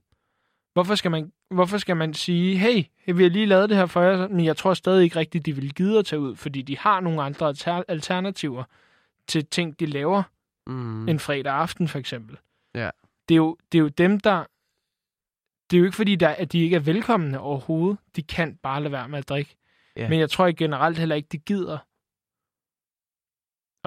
[0.73, 2.83] Hvorfor skal man, hvorfor skal man sige, hey,
[3.15, 5.55] vi har lige lavet det her for jer, men jeg tror stadig ikke rigtigt, de
[5.55, 8.63] vil gide at tage ud, fordi de har nogle andre alter- alternativer
[9.27, 10.23] til ting, de laver
[10.67, 11.09] Mm.
[11.09, 12.37] en fredag aften, for eksempel.
[12.75, 12.89] Ja.
[13.29, 14.45] Det er jo, det er jo dem, der...
[15.69, 17.97] Det er jo ikke fordi, der, at de ikke er velkomne overhovedet.
[18.15, 19.55] De kan bare lade være med at drikke.
[19.95, 20.09] Ja.
[20.09, 21.77] Men jeg tror ikke generelt heller ikke, de gider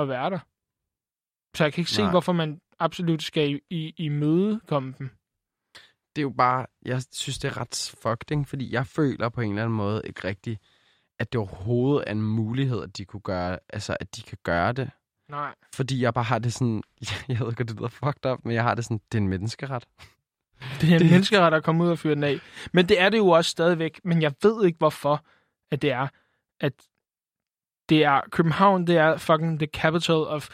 [0.00, 0.38] at være der.
[1.56, 2.10] Så jeg kan ikke se, Nej.
[2.10, 5.10] hvorfor man absolut skal i, i, i møde komme dem.
[6.16, 8.44] Det er jo bare, jeg synes, det er ret fucked, ikke?
[8.44, 10.60] fordi jeg føler på en eller anden måde ikke rigtigt,
[11.18, 14.72] at det overhovedet er en mulighed, at de kunne gøre, altså at de kan gøre
[14.72, 14.90] det.
[15.28, 15.54] Nej.
[15.74, 16.82] Fordi jeg bare har det sådan,
[17.28, 19.28] jeg ved godt, det lyder fucked up, men jeg har det sådan, det er en
[19.28, 19.84] menneskeret.
[20.80, 22.38] Det er en Det- menneskeret at komme ud og fyre den af.
[22.72, 24.00] Men det er det jo også stadigvæk.
[24.04, 25.24] Men jeg ved ikke, hvorfor
[25.70, 26.08] at det er,
[26.60, 26.72] at
[27.88, 30.48] det er København, det er fucking the capital of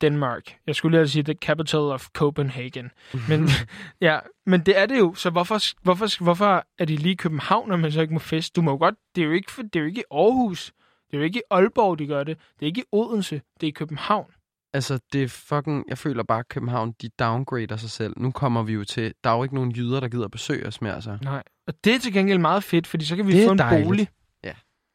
[0.00, 0.56] Denmark.
[0.66, 2.90] Jeg skulle lige sige the capital of Copenhagen.
[3.28, 3.48] Men,
[4.00, 5.14] ja, men det er det jo.
[5.14, 8.56] Så hvorfor, hvorfor, hvorfor er det lige København, når man så ikke må fest?
[8.56, 10.72] Du må jo godt, det er jo ikke, det er jo ikke i Aarhus.
[11.10, 12.38] Det er jo ikke i Aalborg, de gør det.
[12.38, 13.34] Det er ikke Odense.
[13.60, 14.26] Det er i København.
[14.72, 15.84] Altså, det er fucking...
[15.88, 18.14] Jeg føler bare, at København, de downgrader sig selv.
[18.16, 19.14] Nu kommer vi jo til...
[19.24, 21.18] Der er jo ikke nogen jyder, der gider besøge os mere, altså.
[21.22, 21.42] Nej.
[21.66, 23.86] Og det er til gengæld meget fedt, fordi så kan vi Det få en dejligt.
[23.86, 24.08] bolig.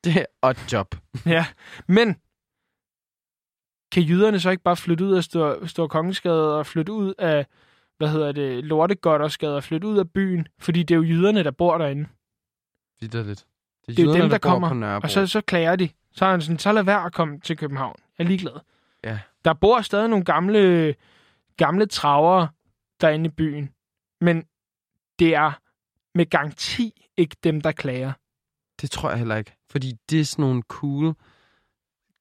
[0.03, 0.95] Det er et job.
[1.25, 1.45] Ja,
[1.87, 2.15] men
[3.93, 7.45] kan jyderne så ikke bare flytte ud af Stor, Stor Kongensgade og flytte ud af,
[7.97, 10.47] hvad hedder det, Lortegoddersgade og flytte ud af byen?
[10.59, 12.07] Fordi det er jo jyderne, der bor derinde.
[13.01, 13.45] Vitterligt.
[13.87, 14.99] Det er jo jyderne, dem, der bor kommer.
[15.03, 15.89] Og så, så klager de.
[16.13, 17.95] Så er han sådan, så lad være at komme til København.
[18.17, 18.59] Jeg er ligeglad.
[19.03, 19.19] Ja.
[19.45, 20.95] Der bor stadig nogle gamle,
[21.57, 22.47] gamle travere,
[23.01, 23.69] derinde i byen.
[24.21, 24.43] Men
[25.19, 25.51] det er
[26.15, 28.13] med garanti ikke dem, der klager.
[28.81, 29.53] Det tror jeg heller ikke.
[29.69, 31.15] Fordi det er sådan nogle cool...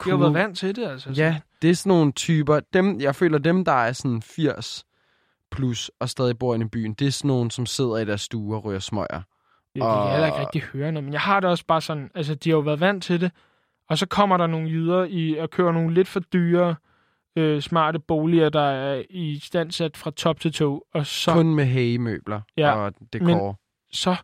[0.04, 1.10] De har været vant til det, altså.
[1.10, 2.60] Ja, det er sådan nogle typer.
[2.72, 4.84] Dem, jeg føler, dem, der er sådan 80
[5.50, 8.20] plus og stadig bor inde i byen, det er sådan nogle, som sidder i deres
[8.20, 9.22] stue og ryger smøger.
[9.74, 12.34] Kan Og- heller ikke rigtig høre noget, men jeg har det også bare sådan, altså
[12.34, 13.30] de har jo været vant til det,
[13.88, 16.76] og så kommer der nogle jyder i og kører nogle lidt for dyre,
[17.36, 21.64] øh, smarte boliger, der er i standsat fra top til tog, og så, Kun med
[21.64, 23.58] hagemøbler Ja, og dekor.
[23.92, 24.16] så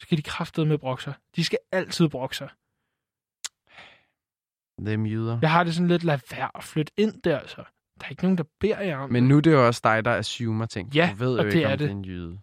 [0.00, 1.12] skal de kraftede med brokser.
[1.36, 2.48] De skal altid brokser.
[4.84, 5.38] Dem jyder.
[5.42, 7.64] Jeg har det sådan lidt, lad være at flytte ind der, altså.
[8.00, 10.04] Der er ikke nogen, der beder jer om Men nu er det jo også dig,
[10.04, 10.94] der assumer ting.
[10.94, 11.80] Ja, du ved jo og ikke, det er om det.
[11.80, 12.30] det er en jyde.
[12.30, 12.40] det.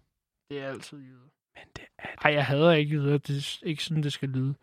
[0.50, 1.30] Det er altid jyder.
[1.56, 2.26] Men det er det.
[2.26, 3.18] Ej, jeg hader ikke jyder.
[3.18, 4.56] Det er ikke sådan, det skal lyde.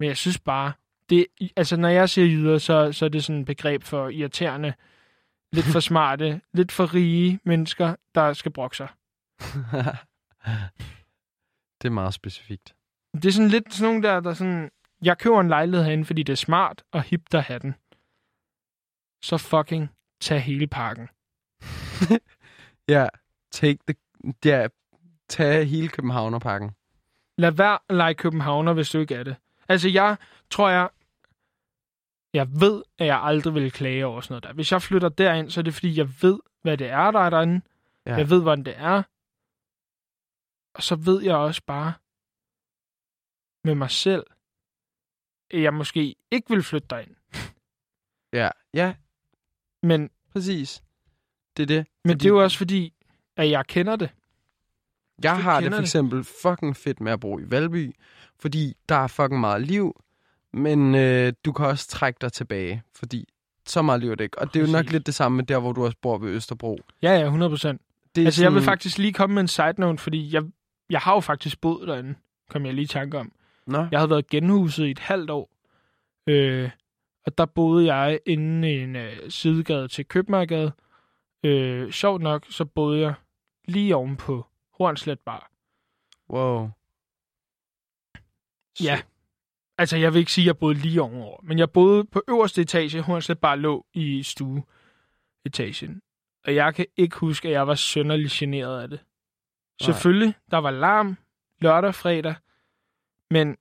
[0.00, 0.72] Men jeg synes bare,
[1.10, 1.26] det,
[1.56, 4.74] altså når jeg siger jyder, så, så er det sådan et begreb for irriterende,
[5.52, 8.88] lidt for smarte, lidt for rige mennesker, der skal brokke sig.
[11.82, 12.74] det er meget specifikt.
[13.14, 14.70] Det er sådan lidt sådan nogle der, der sådan,
[15.02, 17.74] jeg køber en lejlighed herinde, fordi det er smart og hipt at have den.
[19.22, 19.90] Så fucking
[20.20, 21.08] tag hele pakken.
[22.88, 23.08] Ja,
[23.52, 23.94] take the...
[24.44, 24.68] Ja,
[25.28, 26.70] tag hele Københavnerpakken.
[27.38, 29.36] Lad være at lege københavner, hvis du ikke er det.
[29.68, 30.16] Altså, jeg
[30.50, 30.88] tror, jeg...
[32.34, 34.52] Jeg ved, at jeg aldrig vil klage over sådan noget der.
[34.52, 37.30] Hvis jeg flytter derind, så er det, fordi jeg ved, hvad det er, der er
[37.30, 37.60] derinde.
[38.06, 38.14] Ja.
[38.14, 39.02] Jeg ved, hvordan det er.
[40.74, 41.92] Og så ved jeg også bare
[43.64, 44.26] med mig selv,
[45.52, 47.10] jeg måske ikke vil flytte derind.
[48.32, 48.94] Ja, ja,
[49.82, 50.82] Men, præcis.
[51.56, 51.86] Det er det.
[52.04, 52.92] men Fordi- det er jo også fordi,
[53.36, 54.10] at jeg kender det.
[55.22, 55.80] Jeg du har det for det.
[55.84, 57.92] eksempel fucking fedt med at bo i Valby,
[58.38, 60.02] fordi der er fucking meget liv,
[60.52, 63.28] men øh, du kan også trække dig tilbage, fordi
[63.66, 64.38] så meget liv er det ikke.
[64.38, 64.92] Og det er jo nok Præcis.
[64.92, 66.80] lidt det samme med der, hvor du også bor ved Østerbro.
[67.02, 67.80] Ja, ja, 100 procent.
[68.16, 70.42] Det Altså, jeg vil sådan- faktisk lige komme med en side note, fordi jeg,
[70.90, 72.14] jeg har jo faktisk boet derinde,
[72.50, 73.32] kom jeg lige i tanke om.
[73.66, 75.50] Nå, Jeg havde været genhuset i et halvt år.
[76.26, 76.70] Øh,
[77.26, 80.72] og der boede jeg inde i en øh, sidegade til Købmagergade.
[81.42, 83.14] Øh, sjovt nok, så boede jeg
[83.68, 84.46] lige oven på
[84.78, 85.50] Hornslet Bar.
[86.30, 86.70] wow.
[88.80, 89.00] Ja.
[89.78, 92.60] Altså, jeg vil ikke sige, at jeg boede lige ovenover, men jeg boede på øverste
[92.62, 93.00] etage.
[93.02, 96.02] Hornslet Bar lå i stueetagen.
[96.46, 98.98] Og jeg kan ikke huske, at jeg var sønderlig generet af det.
[99.00, 99.86] Nej.
[99.86, 101.16] Selvfølgelig, der var larm
[101.60, 102.34] lørdag, fredag,
[103.30, 103.56] men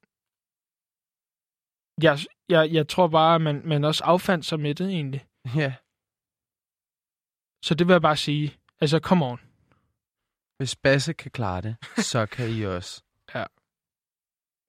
[2.02, 5.26] jeg, jeg, jeg tror bare, at man, man også affandt sig med det egentlig.
[5.56, 5.74] Ja,
[7.64, 8.58] Så det vil jeg bare sige.
[8.82, 9.40] Altså, come on.
[10.58, 13.04] hvis Basse kan klare det, så kan I også.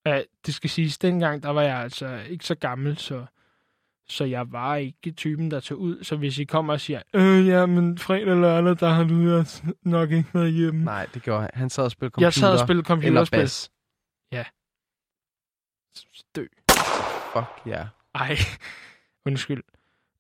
[0.07, 3.27] Ja, det skal siges, dengang der var jeg altså ikke så gammel, så,
[4.09, 6.05] så jeg var ikke typen, der tog ud.
[6.05, 9.45] Så hvis I kommer og siger, øh, ja, men fredag eller lørdag, der har du
[9.83, 10.85] nok ikke været hjemme.
[10.85, 11.51] Nej, det gjorde han.
[11.55, 12.27] Han sad og spillede computer.
[12.27, 13.39] jeg sad og spillede eller computerspil.
[13.41, 13.71] bas.
[16.37, 16.47] Dø.
[17.33, 17.87] Fuck, ja.
[18.15, 18.37] Ej,
[19.27, 19.63] undskyld.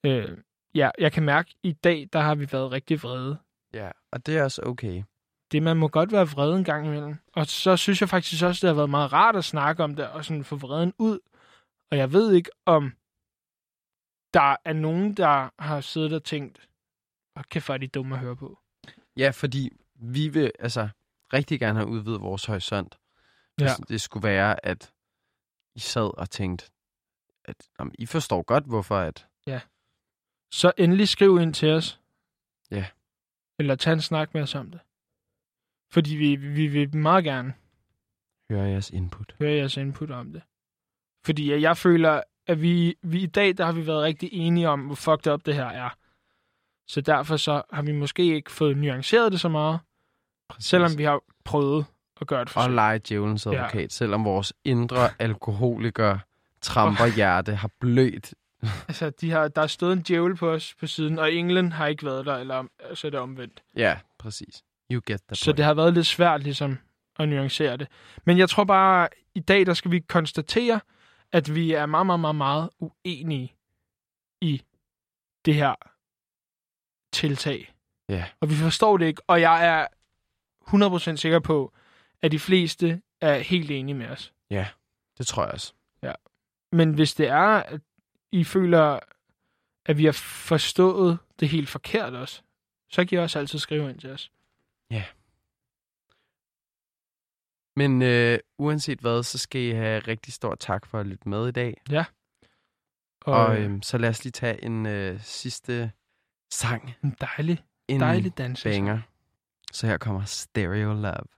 [0.04, 0.38] Øh,
[0.74, 3.38] ja, jeg kan mærke, at i dag, der har vi været rigtig vrede.
[3.74, 5.02] Ja, og det er også okay.
[5.52, 7.16] Det, man må godt være vred en gang imellem.
[7.32, 10.08] Og så synes jeg faktisk også, det har været meget rart at snakke om det,
[10.08, 11.18] og sådan få vreden ud.
[11.90, 12.92] Og jeg ved ikke, om
[14.34, 16.68] der er nogen, der har siddet og tænkt,
[17.50, 18.58] kæft, hvor er de dumme at høre på.
[19.16, 20.88] Ja, fordi vi vil altså
[21.32, 22.98] rigtig gerne have udvidet vores horisont.
[23.56, 23.74] Hvis Ja.
[23.88, 24.92] det skulle være, at
[25.76, 26.70] I sad og tænkte,
[27.44, 29.26] at jamen, I forstår godt, hvorfor at...
[30.52, 32.00] Så endelig skriv ind til os.
[32.70, 32.86] Ja.
[33.58, 34.80] Eller tag en snak med os om det.
[35.92, 37.54] Fordi vi, vi vil meget gerne
[38.50, 39.36] Høre jeres input.
[39.38, 40.42] høre jeres input om det.
[41.24, 44.80] Fordi jeg føler, at vi, vi i dag, der har vi været rigtig enige om,
[44.86, 45.90] hvor fucked up det her er.
[46.88, 49.80] Så derfor så har vi måske ikke fået nuanceret det så meget,
[50.48, 50.68] Præcis.
[50.68, 51.86] selvom vi har prøvet
[52.20, 52.72] at gøre Og forsøg.
[52.74, 53.50] lege djævelens Ja.
[53.50, 56.18] advokat, selvom vores indre alkoholiker
[56.60, 58.34] tramper hjerte har blødt.
[58.88, 61.86] Altså, de har, der er stået en djævel på os på siden, og englen har
[61.86, 62.64] ikke været der, eller
[62.94, 63.62] så er det omvendt.
[63.76, 64.62] Ja, præcis.
[64.92, 65.56] You get the Så point.
[65.56, 66.78] det har været lidt svært ligesom
[67.18, 67.88] at nuancere det.
[68.24, 70.80] Men jeg tror bare, i dag der skal vi konstatere,
[71.32, 73.54] at vi er meget, meget, meget, meget uenige
[74.40, 74.62] i
[75.44, 75.74] det her
[77.12, 77.74] tiltag.
[78.08, 78.24] Ja.
[78.40, 79.86] Og vi forstår det ikke, og jeg er
[81.12, 81.72] 100% sikker på,
[82.22, 84.32] at de fleste er helt enige med os.
[85.18, 85.72] Det tror jeg også.
[86.72, 87.80] Men hvis det er, at
[88.32, 88.98] I føler,
[89.86, 92.42] at vi har forstået det helt forkert også,
[92.90, 94.32] så kan I også altid skrive ind til os.
[97.76, 101.48] Men øh, uanset hvad, så skal I have rigtig stor tak for at lytte med
[101.48, 101.82] i dag.
[103.20, 105.92] Og, Og øh, så lad os lige tage en øh, sidste
[106.50, 106.94] sang.
[107.04, 108.62] en dejlig, En dejlig dans.
[108.62, 109.00] banger.
[109.72, 111.35] Så her kommer Stereo Love.